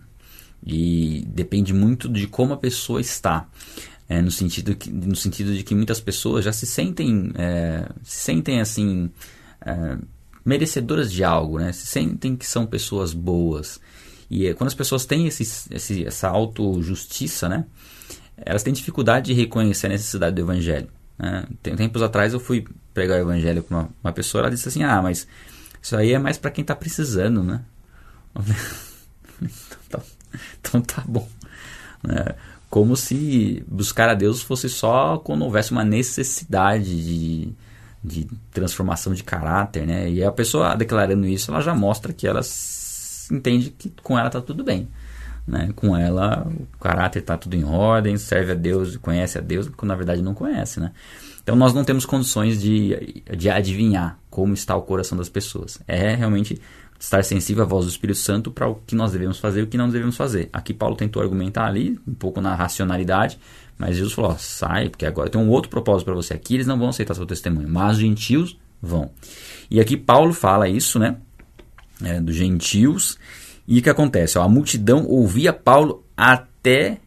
E 0.66 1.24
depende 1.28 1.72
muito 1.72 2.08
de 2.08 2.26
como 2.26 2.52
a 2.52 2.56
pessoa 2.56 3.00
está. 3.00 3.48
É, 4.08 4.22
no, 4.22 4.30
sentido 4.30 4.76
que, 4.76 4.88
no 4.88 5.16
sentido 5.16 5.52
de 5.52 5.64
que 5.64 5.74
muitas 5.74 6.00
pessoas 6.00 6.44
já 6.44 6.52
se 6.52 6.64
sentem, 6.64 7.32
é, 7.34 7.88
se 8.04 8.18
sentem 8.20 8.60
assim, 8.60 9.10
é, 9.60 9.98
merecedoras 10.44 11.10
de 11.10 11.24
algo, 11.24 11.58
né? 11.58 11.72
Se 11.72 11.86
sentem 11.86 12.36
que 12.36 12.46
são 12.46 12.64
pessoas 12.66 13.12
boas. 13.12 13.80
E 14.30 14.46
é, 14.46 14.54
quando 14.54 14.68
as 14.68 14.74
pessoas 14.74 15.06
têm 15.06 15.26
esse, 15.26 15.42
esse, 15.70 16.06
essa 16.06 16.28
autojustiça, 16.28 17.48
né? 17.48 17.64
Elas 18.36 18.62
têm 18.62 18.72
dificuldade 18.72 19.26
de 19.26 19.32
reconhecer 19.32 19.86
a 19.86 19.90
necessidade 19.90 20.34
do 20.34 20.42
evangelho. 20.42 20.88
Né? 21.18 21.44
Tem, 21.62 21.74
tempos 21.74 22.02
atrás 22.02 22.32
eu 22.32 22.40
fui 22.40 22.66
pregar 22.92 23.18
o 23.18 23.22
evangelho 23.22 23.62
para 23.62 23.76
uma, 23.76 23.90
uma 24.04 24.12
pessoa, 24.12 24.42
ela 24.42 24.50
disse 24.50 24.68
assim, 24.68 24.82
ah, 24.82 25.00
mas 25.00 25.26
isso 25.80 25.96
aí 25.96 26.12
é 26.12 26.18
mais 26.18 26.36
para 26.36 26.50
quem 26.50 26.62
está 26.62 26.74
precisando, 26.74 27.42
né? 27.42 27.62
então, 29.40 29.78
tá, 29.88 30.00
então 30.60 30.80
tá 30.82 31.02
bom. 31.06 31.28
Né? 32.02 32.34
Como 32.68 32.96
se 32.96 33.64
buscar 33.66 34.08
a 34.08 34.14
Deus 34.14 34.42
fosse 34.42 34.68
só 34.68 35.16
quando 35.18 35.42
houvesse 35.42 35.72
uma 35.72 35.84
necessidade 35.84 36.84
de, 36.84 37.54
de 38.04 38.28
transformação 38.52 39.14
de 39.14 39.22
caráter, 39.22 39.86
né? 39.86 40.10
E 40.10 40.22
a 40.22 40.32
pessoa 40.32 40.74
declarando 40.74 41.26
isso, 41.26 41.50
ela 41.50 41.60
já 41.60 41.74
mostra 41.74 42.12
que 42.12 42.26
ela 42.26 42.42
entende 43.30 43.70
que 43.70 43.92
com 44.02 44.18
ela 44.18 44.28
está 44.28 44.40
tudo 44.40 44.64
bem. 44.64 44.88
Né? 45.46 45.70
Com 45.76 45.96
ela, 45.96 46.46
o 46.46 46.78
caráter 46.78 47.20
está 47.20 47.36
tudo 47.36 47.54
em 47.54 47.64
ordem, 47.64 48.16
serve 48.16 48.52
a 48.52 48.54
Deus, 48.54 48.96
conhece 48.96 49.38
a 49.38 49.40
Deus, 49.40 49.68
quando 49.68 49.90
na 49.90 49.94
verdade 49.94 50.20
não 50.20 50.34
conhece, 50.34 50.80
né? 50.80 50.92
Então 51.40 51.54
nós 51.54 51.72
não 51.72 51.84
temos 51.84 52.04
condições 52.04 52.60
de, 52.60 53.22
de 53.36 53.48
adivinhar 53.48 54.18
como 54.28 54.52
está 54.52 54.74
o 54.74 54.82
coração 54.82 55.16
das 55.16 55.28
pessoas. 55.28 55.78
É 55.86 56.12
realmente 56.16 56.60
estar 56.98 57.22
sensível 57.22 57.62
à 57.62 57.66
voz 57.66 57.84
do 57.84 57.90
Espírito 57.90 58.18
Santo 58.18 58.50
para 58.50 58.68
o 58.68 58.74
que 58.74 58.96
nós 58.96 59.12
devemos 59.12 59.38
fazer 59.38 59.60
e 59.60 59.62
o 59.62 59.66
que 59.68 59.76
não 59.76 59.88
devemos 59.88 60.16
fazer. 60.16 60.48
Aqui 60.52 60.74
Paulo 60.74 60.96
tentou 60.96 61.22
argumentar 61.22 61.66
ali, 61.66 62.00
um 62.06 62.14
pouco 62.14 62.40
na 62.40 62.54
racionalidade, 62.54 63.38
mas 63.78 63.96
Jesus 63.96 64.12
falou: 64.12 64.32
ó, 64.32 64.36
sai, 64.36 64.88
porque 64.88 65.06
agora 65.06 65.30
tem 65.30 65.40
um 65.40 65.48
outro 65.48 65.70
propósito 65.70 66.06
para 66.06 66.14
você. 66.14 66.34
Aqui 66.34 66.54
eles 66.54 66.66
não 66.66 66.78
vão 66.78 66.88
aceitar 66.88 67.14
seu 67.14 67.26
testemunho, 67.26 67.68
mas 67.68 67.92
os 67.92 67.98
gentios 68.02 68.58
vão. 68.80 69.10
E 69.70 69.80
aqui 69.80 69.96
Paulo 69.96 70.32
fala 70.32 70.68
isso, 70.68 70.98
né? 70.98 71.16
É, 72.02 72.20
dos 72.20 72.34
gentios. 72.34 73.18
E 73.66 73.78
o 73.78 73.82
que 73.82 73.90
acontece? 73.90 74.38
Ó, 74.38 74.42
a 74.42 74.48
multidão 74.48 75.06
ouvia 75.06 75.52
Paulo 75.52 76.04
até 76.16 76.98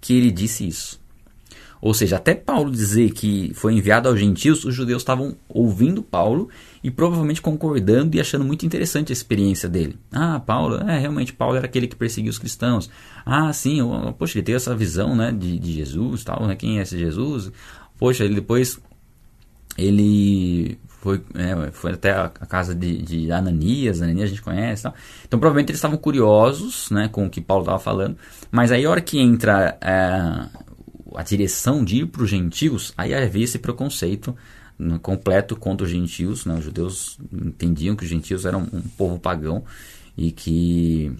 que 0.00 0.14
ele 0.14 0.30
disse 0.30 0.66
isso. 0.66 1.00
Ou 1.82 1.92
seja, 1.92 2.16
até 2.16 2.32
Paulo 2.32 2.70
dizer 2.70 3.10
que 3.10 3.50
foi 3.54 3.74
enviado 3.74 4.08
aos 4.08 4.18
gentios, 4.18 4.64
os 4.64 4.72
judeus 4.72 5.02
estavam 5.02 5.36
ouvindo 5.48 6.00
Paulo 6.00 6.48
e 6.82 6.92
provavelmente 6.92 7.42
concordando 7.42 8.16
e 8.16 8.20
achando 8.20 8.44
muito 8.44 8.64
interessante 8.64 9.10
a 9.10 9.12
experiência 9.12 9.68
dele. 9.68 9.98
Ah, 10.12 10.38
Paulo, 10.38 10.76
é, 10.76 10.96
realmente 10.96 11.32
Paulo 11.32 11.56
era 11.56 11.66
aquele 11.66 11.88
que 11.88 11.96
perseguia 11.96 12.30
os 12.30 12.38
cristãos. 12.38 12.88
Ah, 13.26 13.52
sim, 13.52 13.78
poxa, 14.16 14.38
ele 14.38 14.44
tem 14.44 14.54
essa 14.54 14.76
visão 14.76 15.16
né, 15.16 15.32
de, 15.32 15.58
de 15.58 15.72
Jesus, 15.72 16.22
tal, 16.22 16.46
né, 16.46 16.54
quem 16.54 16.78
é 16.78 16.82
esse 16.82 16.96
Jesus? 16.96 17.50
Poxa, 17.98 18.24
ele 18.24 18.36
depois 18.36 18.78
ele 19.76 20.78
foi, 21.02 21.20
é, 21.34 21.70
foi 21.72 21.92
até 21.92 22.12
a, 22.12 22.28
casa 22.28 22.74
de, 22.74 23.02
de, 23.02 23.32
Ananias, 23.32 24.00
Ananias 24.00 24.26
a 24.26 24.28
gente 24.28 24.42
conhece. 24.42 24.84
Tal. 24.84 24.94
Então 25.26 25.40
provavelmente 25.40 25.70
eles 25.70 25.78
estavam 25.78 25.98
curiosos 25.98 26.90
né, 26.90 27.08
com 27.08 27.26
o 27.26 27.30
que 27.30 27.40
Paulo 27.40 27.64
estava 27.64 27.78
falando, 27.78 28.16
mas 28.50 28.70
aí 28.70 28.84
a 28.84 28.90
hora 28.90 29.00
que 29.00 29.18
entra 29.18 29.76
é, 29.80 30.48
a 31.14 31.22
direção 31.22 31.84
de 31.84 32.02
ir 32.02 32.06
para 32.06 32.22
os 32.22 32.30
gentios, 32.30 32.92
aí 32.96 33.12
havia 33.14 33.44
esse 33.44 33.58
preconceito 33.58 34.36
né, 34.78 34.98
completo 35.02 35.56
contra 35.56 35.84
os 35.84 35.90
gentios. 35.90 36.44
Né? 36.44 36.54
Os 36.54 36.64
judeus 36.64 37.18
entendiam 37.32 37.96
que 37.96 38.04
os 38.04 38.10
gentios 38.10 38.44
eram 38.44 38.68
um 38.72 38.82
povo 38.96 39.18
pagão 39.18 39.64
e 40.16 40.30
que 40.30 41.12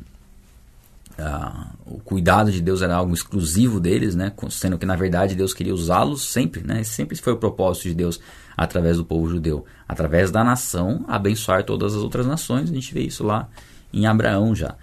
ah, 1.19 1.71
o 1.87 1.99
cuidado 1.99 2.51
de 2.51 2.61
Deus 2.61 2.83
era 2.83 2.95
algo 2.95 3.12
exclusivo 3.12 3.81
deles, 3.81 4.15
né? 4.15 4.33
sendo 4.51 4.79
que 4.79 4.87
na 4.87 4.97
verdade 4.97 5.35
Deus 5.35 5.53
queria 5.53 5.75
usá-los 5.75 6.23
sempre. 6.23 6.62
Né? 6.62 6.85
Sempre 6.85 7.17
foi 7.17 7.33
o 7.33 7.37
propósito 7.37 7.88
de 7.88 7.95
Deus 7.95 8.21
através 8.57 8.97
do 8.97 9.05
povo 9.05 9.29
judeu, 9.29 9.65
através 9.88 10.31
da 10.31 10.45
nação, 10.45 11.05
abençoar 11.09 11.65
todas 11.65 11.95
as 11.95 12.03
outras 12.03 12.27
nações. 12.27 12.71
A 12.71 12.75
gente 12.75 12.93
vê 12.93 13.01
isso 13.01 13.25
lá 13.25 13.49
em 13.93 14.07
Abraão 14.07 14.55
já. 14.55 14.75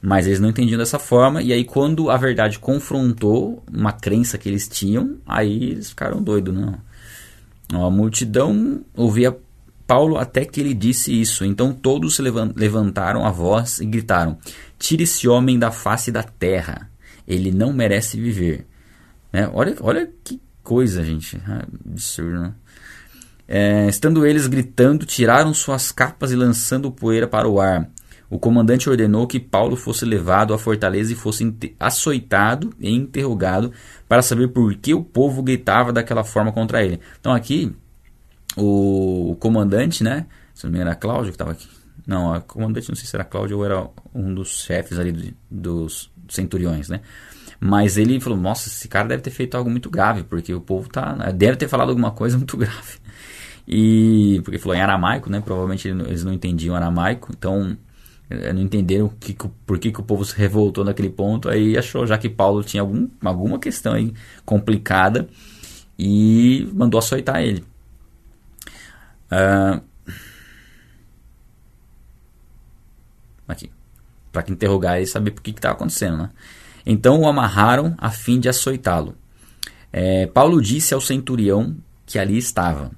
Mas 0.00 0.26
eles 0.26 0.38
não 0.38 0.50
entendiam 0.50 0.78
dessa 0.78 0.98
forma, 0.98 1.42
e 1.42 1.52
aí 1.52 1.64
quando 1.64 2.10
a 2.10 2.16
verdade 2.16 2.58
confrontou 2.58 3.62
uma 3.72 3.92
crença 3.92 4.36
que 4.36 4.48
eles 4.48 4.68
tinham, 4.68 5.16
aí 5.26 5.70
eles 5.70 5.88
ficaram 5.90 6.22
doidos, 6.22 6.54
não. 6.54 6.78
A 7.72 7.90
multidão 7.90 8.82
ouvia 8.94 9.34
Paulo 9.86 10.18
até 10.18 10.44
que 10.44 10.60
ele 10.60 10.74
disse 10.74 11.18
isso. 11.18 11.44
Então 11.44 11.72
todos 11.72 12.18
levantaram 12.18 13.24
a 13.24 13.30
voz 13.30 13.80
e 13.80 13.86
gritaram: 13.86 14.38
Tire 14.78 15.04
esse 15.04 15.28
homem 15.28 15.58
da 15.58 15.70
face 15.70 16.12
da 16.12 16.22
terra, 16.22 16.90
ele 17.26 17.50
não 17.50 17.72
merece 17.72 18.20
viver. 18.20 18.66
É, 19.32 19.48
olha, 19.52 19.74
olha 19.80 20.10
que 20.22 20.40
coisa, 20.62 21.04
gente. 21.04 21.36
É 21.36 21.64
absurdo, 21.90 22.40
né? 22.40 22.54
É, 23.46 23.86
estando 23.88 24.26
eles 24.26 24.46
gritando, 24.46 25.04
tiraram 25.04 25.52
suas 25.52 25.92
capas 25.92 26.32
e 26.32 26.36
lançando 26.36 26.90
poeira 26.90 27.26
para 27.26 27.48
o 27.48 27.60
ar. 27.60 27.88
O 28.30 28.38
comandante 28.38 28.88
ordenou 28.88 29.26
que 29.26 29.38
Paulo 29.38 29.76
fosse 29.76 30.04
levado 30.04 30.54
à 30.54 30.58
fortaleza 30.58 31.12
e 31.12 31.16
fosse 31.16 31.54
açoitado 31.78 32.72
e 32.80 32.90
interrogado 32.90 33.70
para 34.08 34.22
saber 34.22 34.48
por 34.48 34.74
que 34.74 34.94
o 34.94 35.04
povo 35.04 35.42
gritava 35.42 35.92
daquela 35.92 36.24
forma 36.24 36.50
contra 36.50 36.82
ele. 36.82 37.00
Então 37.20 37.32
aqui, 37.32 37.72
o, 38.56 39.36
comandante, 39.38 40.02
né? 40.02 40.26
Se 40.54 40.64
não 40.64 40.72
me 40.72 40.78
engano 40.78 40.90
era 40.90 40.98
Cláudio 40.98 41.26
que 41.26 41.34
estava 41.34 41.52
aqui. 41.52 41.68
Não, 42.06 42.36
o 42.36 42.40
comandante 42.40 42.88
não 42.88 42.96
sei 42.96 43.06
se 43.06 43.14
era 43.14 43.24
Cláudio 43.24 43.58
ou 43.58 43.64
era 43.64 43.88
um 44.14 44.34
dos 44.34 44.62
chefes 44.62 44.98
ali 44.98 45.12
do, 45.12 45.34
dos 45.50 46.10
centuriões, 46.28 46.88
né? 46.88 47.00
Mas 47.60 47.96
ele 47.96 48.20
falou: 48.20 48.38
Nossa, 48.38 48.68
esse 48.68 48.88
cara 48.88 49.08
deve 49.08 49.22
ter 49.22 49.30
feito 49.30 49.56
algo 49.56 49.70
muito 49.70 49.90
grave, 49.90 50.22
porque 50.24 50.52
o 50.54 50.60
povo 50.60 50.88
tá. 50.88 51.12
Deve 51.32 51.56
ter 51.56 51.68
falado 51.68 51.90
alguma 51.90 52.10
coisa 52.10 52.36
muito 52.38 52.56
grave. 52.56 52.98
E. 53.66 54.40
Porque 54.44 54.58
falou 54.58 54.76
em 54.76 54.80
aramaico, 54.80 55.30
né? 55.30 55.40
Provavelmente 55.40 55.88
eles 55.88 56.24
não 56.24 56.32
entendiam 56.32 56.74
aramaico. 56.74 57.32
Então 57.36 57.76
é, 58.28 58.52
não 58.52 58.62
entenderam 58.62 59.08
que, 59.08 59.36
por 59.66 59.78
que, 59.78 59.92
que 59.92 60.00
o 60.00 60.02
povo 60.02 60.24
se 60.24 60.36
revoltou 60.36 60.84
naquele 60.84 61.10
ponto, 61.10 61.48
aí 61.48 61.76
achou 61.76 62.06
já 62.06 62.16
que 62.16 62.28
Paulo 62.28 62.64
tinha 62.64 62.80
algum, 62.80 63.08
alguma 63.22 63.58
questão 63.58 63.92
aí 63.92 64.14
complicada 64.44 65.28
e 65.98 66.68
mandou 66.72 66.98
açoitar 66.98 67.42
ele. 67.42 67.64
Uh, 69.30 69.82
aqui, 73.46 73.70
para 74.32 74.50
interrogar 74.50 75.00
e 75.00 75.06
saber 75.06 75.32
por 75.32 75.42
que 75.42 75.50
estava 75.50 75.74
acontecendo, 75.74 76.18
né? 76.18 76.30
Então 76.86 77.20
o 77.20 77.28
amarraram 77.28 77.94
a 77.98 78.10
fim 78.10 78.38
de 78.38 78.48
açoitá-lo. 78.48 79.14
É, 79.92 80.26
Paulo 80.26 80.60
disse 80.60 80.92
ao 80.92 81.00
centurião 81.00 81.76
que 82.06 82.18
ali 82.18 82.36
estava: 82.36 82.90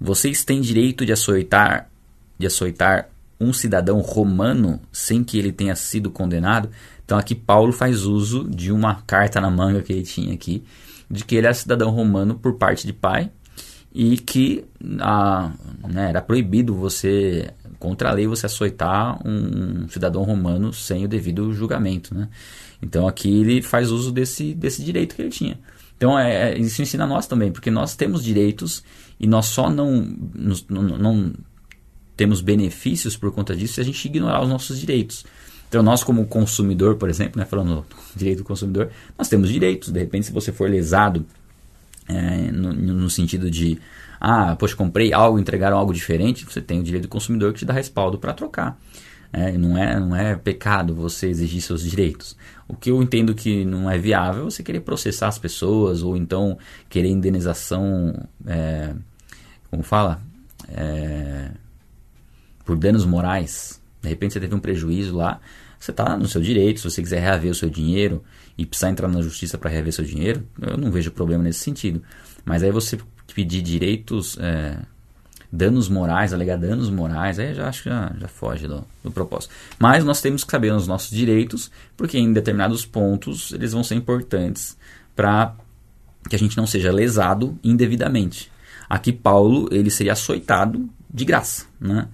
Vocês 0.00 0.44
têm 0.44 0.60
direito 0.60 1.04
de 1.04 1.12
açoitar, 1.12 1.90
de 2.38 2.46
açoitar 2.46 3.08
um 3.38 3.52
cidadão 3.52 4.00
romano 4.00 4.80
sem 4.90 5.22
que 5.22 5.38
ele 5.38 5.52
tenha 5.52 5.76
sido 5.76 6.10
condenado. 6.10 6.70
Então 7.04 7.18
aqui 7.18 7.34
Paulo 7.34 7.72
faz 7.72 8.04
uso 8.04 8.48
de 8.48 8.72
uma 8.72 8.96
carta 9.06 9.40
na 9.40 9.50
manga 9.50 9.82
que 9.82 9.92
ele 9.92 10.02
tinha 10.02 10.34
aqui, 10.34 10.64
de 11.10 11.24
que 11.24 11.36
ele 11.36 11.46
era 11.46 11.54
cidadão 11.54 11.90
romano 11.90 12.34
por 12.34 12.54
parte 12.54 12.86
de 12.86 12.92
pai 12.92 13.30
e 13.94 14.18
que 14.18 14.64
a, 15.00 15.50
né, 15.88 16.10
era 16.10 16.20
proibido 16.20 16.74
você, 16.74 17.50
contra 17.78 18.10
a 18.10 18.12
lei, 18.12 18.26
você 18.26 18.46
açoitar 18.46 19.18
um 19.26 19.88
cidadão 19.88 20.22
romano 20.22 20.72
sem 20.72 21.04
o 21.04 21.08
devido 21.08 21.52
julgamento. 21.52 22.14
Né? 22.14 22.28
Então 22.82 23.06
aqui 23.06 23.28
ele 23.28 23.62
faz 23.62 23.90
uso 23.90 24.10
desse, 24.12 24.54
desse 24.54 24.82
direito 24.82 25.14
que 25.14 25.22
ele 25.22 25.30
tinha. 25.30 25.58
Então 25.96 26.18
é, 26.18 26.52
é 26.52 26.58
isso 26.58 26.82
ensina 26.82 27.04
a 27.04 27.06
nós 27.06 27.26
também, 27.26 27.50
porque 27.50 27.70
nós 27.70 27.96
temos 27.96 28.22
direitos 28.22 28.82
e 29.18 29.26
nós 29.26 29.46
só 29.46 29.70
não, 29.70 30.06
não, 30.68 30.82
não 30.82 31.32
temos 32.16 32.40
benefícios 32.40 33.16
por 33.16 33.30
conta 33.32 33.54
disso 33.54 33.74
se 33.74 33.80
a 33.80 33.84
gente 33.84 34.04
ignorar 34.06 34.42
os 34.42 34.48
nossos 34.48 34.78
direitos. 34.78 35.24
Então, 35.68 35.82
nós, 35.82 36.04
como 36.04 36.26
consumidor, 36.26 36.96
por 36.96 37.08
exemplo, 37.08 37.38
né, 37.38 37.44
falando 37.44 37.74
do 37.74 37.86
direito 38.16 38.38
do 38.38 38.44
consumidor, 38.44 38.90
nós 39.18 39.28
temos 39.28 39.50
direitos. 39.50 39.90
De 39.90 39.98
repente, 39.98 40.26
se 40.26 40.32
você 40.32 40.52
for 40.52 40.70
lesado 40.70 41.26
é, 42.08 42.50
no, 42.52 42.72
no, 42.72 43.10
sentido 43.10 43.50
de, 43.50 43.78
ah, 44.20 44.56
poxa, 44.56 44.76
comprei 44.76 45.12
algo, 45.12 45.38
entregaram 45.38 45.78
algo 45.78 45.92
diferente, 45.92 46.44
você 46.44 46.60
tem 46.60 46.80
o 46.80 46.82
direito 46.82 47.04
do 47.04 47.08
consumidor 47.08 47.52
que 47.52 47.60
te 47.60 47.64
dá 47.64 47.72
respaldo 47.72 48.18
para 48.18 48.32
trocar. 48.32 48.78
É, 49.32 49.52
não, 49.52 49.76
é, 49.76 50.00
não 50.00 50.16
é 50.16 50.36
pecado 50.36 50.94
você 50.94 51.26
exigir 51.28 51.60
seus 51.60 51.82
direitos. 51.82 52.36
O 52.68 52.74
que 52.74 52.90
eu 52.90 53.02
entendo 53.02 53.34
que 53.34 53.64
não 53.64 53.90
é 53.90 53.98
viável 53.98 54.42
é 54.42 54.44
você 54.44 54.62
querer 54.62 54.80
processar 54.80 55.28
as 55.28 55.38
pessoas 55.38 56.02
ou 56.02 56.16
então 56.16 56.56
querer 56.88 57.08
indenização, 57.08 58.14
é, 58.46 58.94
como 59.70 59.82
fala? 59.82 60.20
É, 60.68 61.50
por 62.64 62.76
danos 62.76 63.04
morais, 63.04 63.80
de 64.00 64.08
repente 64.08 64.32
você 64.32 64.40
teve 64.40 64.54
um 64.54 64.58
prejuízo 64.58 65.16
lá, 65.16 65.40
você 65.78 65.90
está 65.90 66.16
no 66.16 66.26
seu 66.26 66.40
direito, 66.40 66.80
se 66.80 66.90
você 66.90 67.02
quiser 67.02 67.20
reaver 67.20 67.50
o 67.50 67.54
seu 67.54 67.70
dinheiro 67.70 68.22
e 68.56 68.64
precisar 68.64 68.90
entrar 68.90 69.08
na 69.08 69.20
justiça 69.22 69.58
para 69.58 69.70
reaver 69.70 69.92
seu 69.92 70.04
dinheiro, 70.04 70.46
eu 70.60 70.76
não 70.76 70.90
vejo 70.90 71.10
problema 71.10 71.42
nesse 71.42 71.60
sentido. 71.60 72.02
Mas 72.44 72.62
aí 72.62 72.70
você 72.70 72.98
pedir 73.34 73.60
direitos, 73.60 74.38
é, 74.40 74.78
danos 75.50 75.88
morais, 75.88 76.32
alegar 76.32 76.56
danos 76.56 76.90
morais, 76.90 77.38
aí 77.38 77.54
já 77.54 77.68
acho 77.68 77.82
que 77.82 77.88
já, 77.88 78.12
já 78.18 78.28
foge 78.28 78.66
do, 78.66 78.84
do, 79.02 79.10
propósito. 79.10 79.52
Mas 79.78 80.04
nós 80.04 80.20
temos 80.20 80.44
que 80.44 80.50
saber 80.50 80.72
os 80.72 80.86
nossos 80.86 81.10
direitos, 81.10 81.70
porque 81.96 82.18
em 82.18 82.32
determinados 82.32 82.84
pontos 82.84 83.52
eles 83.52 83.72
vão 83.72 83.84
ser 83.84 83.94
importantes 83.94 84.76
para 85.14 85.54
que 86.28 86.36
a 86.36 86.38
gente 86.38 86.56
não 86.56 86.66
seja 86.66 86.92
lesado 86.92 87.58
indevidamente. 87.62 88.50
Aqui 88.88 89.12
Paulo 89.12 89.68
ele 89.72 89.90
seria 89.90 90.12
açoitado 90.12 90.88
de 91.12 91.24
graça, 91.24 91.66
né? 91.80 92.08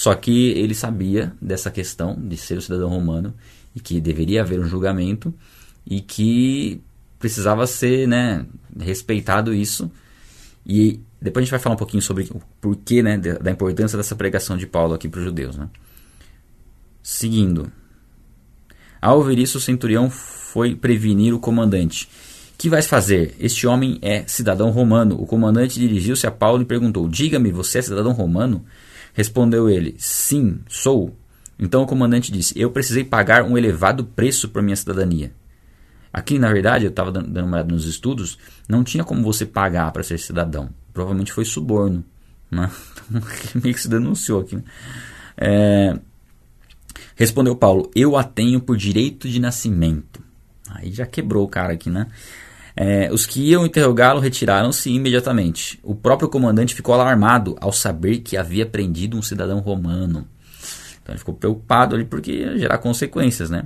Só 0.00 0.14
que 0.14 0.52
ele 0.52 0.74
sabia 0.74 1.34
dessa 1.42 1.70
questão 1.70 2.16
de 2.18 2.34
ser 2.34 2.56
o 2.56 2.62
cidadão 2.62 2.88
romano 2.88 3.34
e 3.76 3.80
que 3.80 4.00
deveria 4.00 4.40
haver 4.40 4.58
um 4.58 4.64
julgamento 4.64 5.34
e 5.86 6.00
que 6.00 6.80
precisava 7.18 7.66
ser 7.66 8.08
né, 8.08 8.46
respeitado 8.78 9.52
isso. 9.52 9.92
E 10.66 11.00
depois 11.20 11.42
a 11.42 11.44
gente 11.44 11.50
vai 11.50 11.60
falar 11.60 11.74
um 11.74 11.78
pouquinho 11.78 12.02
sobre 12.02 12.26
o 12.30 12.40
porquê 12.62 13.02
né, 13.02 13.18
da 13.18 13.50
importância 13.50 13.98
dessa 13.98 14.16
pregação 14.16 14.56
de 14.56 14.66
Paulo 14.66 14.94
aqui 14.94 15.06
para 15.06 15.18
os 15.18 15.24
judeus. 15.26 15.54
Né? 15.54 15.68
Seguindo. 17.02 17.70
Ao 19.02 19.18
ouvir 19.18 19.38
isso, 19.38 19.58
o 19.58 19.60
centurião 19.60 20.08
foi 20.08 20.74
prevenir 20.74 21.34
o 21.34 21.38
comandante. 21.38 22.08
Que 22.56 22.70
vais 22.70 22.86
fazer? 22.86 23.36
Este 23.38 23.66
homem 23.66 23.98
é 24.00 24.24
cidadão 24.26 24.70
romano. 24.70 25.20
O 25.20 25.26
comandante 25.26 25.78
dirigiu-se 25.78 26.26
a 26.26 26.30
Paulo 26.30 26.62
e 26.62 26.64
perguntou: 26.64 27.06
Diga-me, 27.06 27.52
você 27.52 27.80
é 27.80 27.82
cidadão 27.82 28.12
romano? 28.12 28.64
Respondeu 29.12 29.68
ele: 29.68 29.94
Sim, 29.98 30.60
sou. 30.68 31.16
Então 31.58 31.82
o 31.82 31.86
comandante 31.86 32.32
disse: 32.32 32.58
Eu 32.58 32.70
precisei 32.70 33.04
pagar 33.04 33.44
um 33.44 33.56
elevado 33.56 34.04
preço 34.04 34.48
por 34.48 34.62
minha 34.62 34.76
cidadania. 34.76 35.32
Aqui, 36.12 36.38
na 36.38 36.52
verdade, 36.52 36.84
eu 36.84 36.90
estava 36.90 37.12
dando 37.12 37.36
uma 37.38 37.58
olhada 37.58 37.72
nos 37.72 37.86
estudos, 37.86 38.36
não 38.68 38.82
tinha 38.82 39.04
como 39.04 39.22
você 39.22 39.46
pagar 39.46 39.92
para 39.92 40.02
ser 40.02 40.18
cidadão. 40.18 40.70
Provavelmente 40.92 41.32
foi 41.32 41.44
suborno. 41.44 42.04
Né? 42.50 42.70
Então, 43.10 43.22
meio 43.62 43.74
que 43.74 43.80
se 43.80 43.88
denunciou 43.88 44.40
aqui. 44.40 44.56
Né? 44.56 44.62
É... 45.36 45.98
Respondeu 47.16 47.56
Paulo: 47.56 47.90
Eu 47.94 48.16
a 48.16 48.24
tenho 48.24 48.60
por 48.60 48.76
direito 48.76 49.28
de 49.28 49.40
nascimento. 49.40 50.22
Aí 50.70 50.92
já 50.92 51.04
quebrou 51.04 51.44
o 51.44 51.48
cara 51.48 51.72
aqui, 51.72 51.90
né? 51.90 52.06
É, 52.82 53.12
os 53.12 53.26
que 53.26 53.42
iam 53.42 53.66
interrogá-lo 53.66 54.20
retiraram-se 54.20 54.88
imediatamente. 54.88 55.78
O 55.82 55.94
próprio 55.94 56.30
comandante 56.30 56.74
ficou 56.74 56.94
alarmado 56.94 57.54
ao 57.60 57.74
saber 57.74 58.20
que 58.20 58.38
havia 58.38 58.64
prendido 58.64 59.18
um 59.18 59.22
cidadão 59.22 59.58
romano. 59.58 60.26
Então 61.02 61.12
ele 61.12 61.18
ficou 61.18 61.34
preocupado 61.34 61.94
ali 61.94 62.06
porque 62.06 62.32
ia 62.32 62.56
gerar 62.56 62.78
consequências, 62.78 63.50
né? 63.50 63.64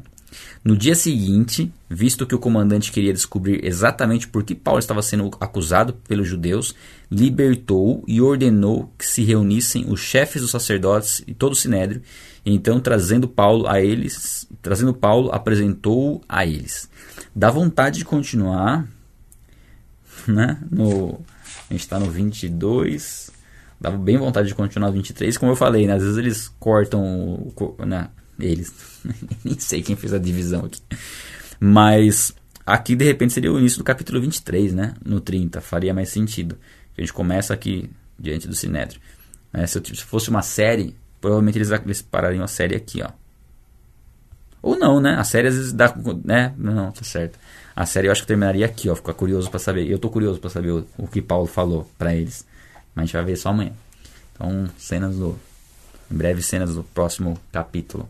No 0.65 0.77
dia 0.77 0.97
seguinte, 0.97 1.73
visto 1.89 2.27
que 2.27 2.35
o 2.35 2.41
comandante 2.41 2.91
queria 2.91 3.13
descobrir 3.13 3.65
exatamente 3.65 4.27
por 4.27 4.43
que 4.43 4.53
Paulo 4.53 4.81
estava 4.81 5.01
sendo 5.01 5.31
acusado 5.41 5.93
pelos 6.09 6.27
judeus, 6.27 6.75
libertou 7.09 8.03
e 8.09 8.21
ordenou 8.21 8.93
que 8.99 9.07
se 9.07 9.23
reunissem 9.23 9.85
os 9.87 10.01
chefes 10.01 10.43
dos 10.43 10.51
sacerdotes 10.51 11.23
e 11.25 11.33
todo 11.33 11.53
o 11.53 11.57
sinédrio. 11.57 12.03
E 12.45 12.53
então, 12.53 12.81
trazendo 12.81 13.29
Paulo 13.29 13.69
a 13.69 13.81
eles, 13.81 14.49
trazendo 14.61 14.93
Paulo, 14.93 15.31
apresentou-o 15.33 16.21
a 16.29 16.45
eles. 16.45 16.91
Dá 17.33 17.49
vontade 17.49 17.99
de 17.99 18.05
continuar, 18.05 18.89
né? 20.33 20.59
No, 20.71 21.21
a 21.71 21.73
gente 21.73 21.83
está 21.83 21.99
no 21.99 22.11
22. 22.11 23.31
Dava 23.81 23.97
bem 23.97 24.17
vontade 24.17 24.49
de 24.49 24.55
continuar 24.55 24.89
no 24.89 24.95
23. 24.95 25.37
Como 25.37 25.53
eu 25.53 25.57
falei, 25.57 25.87
né? 25.87 25.95
às 25.95 26.03
vezes 26.03 26.19
eles 26.19 26.49
cortam. 26.59 27.53
Né? 27.87 28.09
Eles. 28.39 28.73
Nem 29.45 29.59
sei 29.59 29.83
quem 29.83 29.97
fez 29.97 30.13
a 30.15 30.19
divisão 30.19 30.65
aqui. 30.65 30.81
Mas 31.61 32.35
aqui 32.67 32.97
de 32.97 33.05
repente 33.05 33.33
seria 33.33 33.53
o 33.53 33.59
início 33.59 33.79
do 33.79 33.85
capítulo 33.85 34.21
23, 34.21 34.75
né? 34.75 34.95
No 35.05 35.21
30. 35.21 35.61
Faria 35.61 35.93
mais 35.93 36.09
sentido. 36.09 36.59
A 36.97 37.01
gente 37.01 37.13
começa 37.13 37.53
aqui 37.53 37.91
diante 38.19 38.47
do 38.47 38.55
Sinédrio. 38.55 39.01
É, 39.53 39.67
se, 39.67 39.81
se, 39.85 40.05
fosse 40.05 40.31
uma 40.31 40.43
série, 40.43 40.97
provavelmente 41.21 41.59
eles, 41.59 41.71
eles 41.71 42.03
parariam 42.03 42.45
a 42.45 42.49
série 42.49 42.75
aqui, 42.75 43.03
ó. 43.03 43.11
Ou 44.63 44.77
não, 44.77 45.01
né? 45.01 45.15
A 45.17 45.25
série 45.25 45.49
às 45.49 45.55
vezes 45.55 45.73
dá. 45.73 45.95
Né? 46.25 46.55
Não, 46.57 46.91
tá 46.91 47.05
certo. 47.05 47.39
A 47.77 47.87
série 47.87 48.07
eu 48.07 48.13
acho 48.13 48.23
que 48.23 48.29
terminaria 48.29 48.65
aqui, 48.65 48.89
ó. 48.89 48.95
Ficar 48.95 49.15
curioso 49.15 49.51
para 49.51 49.59
saber. 49.59 49.91
Eu 49.91 49.99
tô 49.99 50.09
curioso 50.09 50.39
para 50.39 50.51
saber 50.51 50.71
o, 50.71 50.87
o, 50.97 51.09
que 51.09 51.21
Paulo 51.21 51.47
falou 51.47 51.91
para 51.99 52.15
eles. 52.15 52.47
Mas 52.95 53.03
a 53.03 53.07
gente 53.07 53.17
vai 53.17 53.25
ver 53.25 53.37
só 53.37 53.49
amanhã. 53.49 53.73
Então, 54.33 54.69
cenas 54.79 55.17
do. 55.17 55.39
Em 56.11 56.17
breve, 56.17 56.43
cenas 56.43 56.75
do 56.75 56.85
próximo 56.85 57.39
capítulo. 57.51 58.09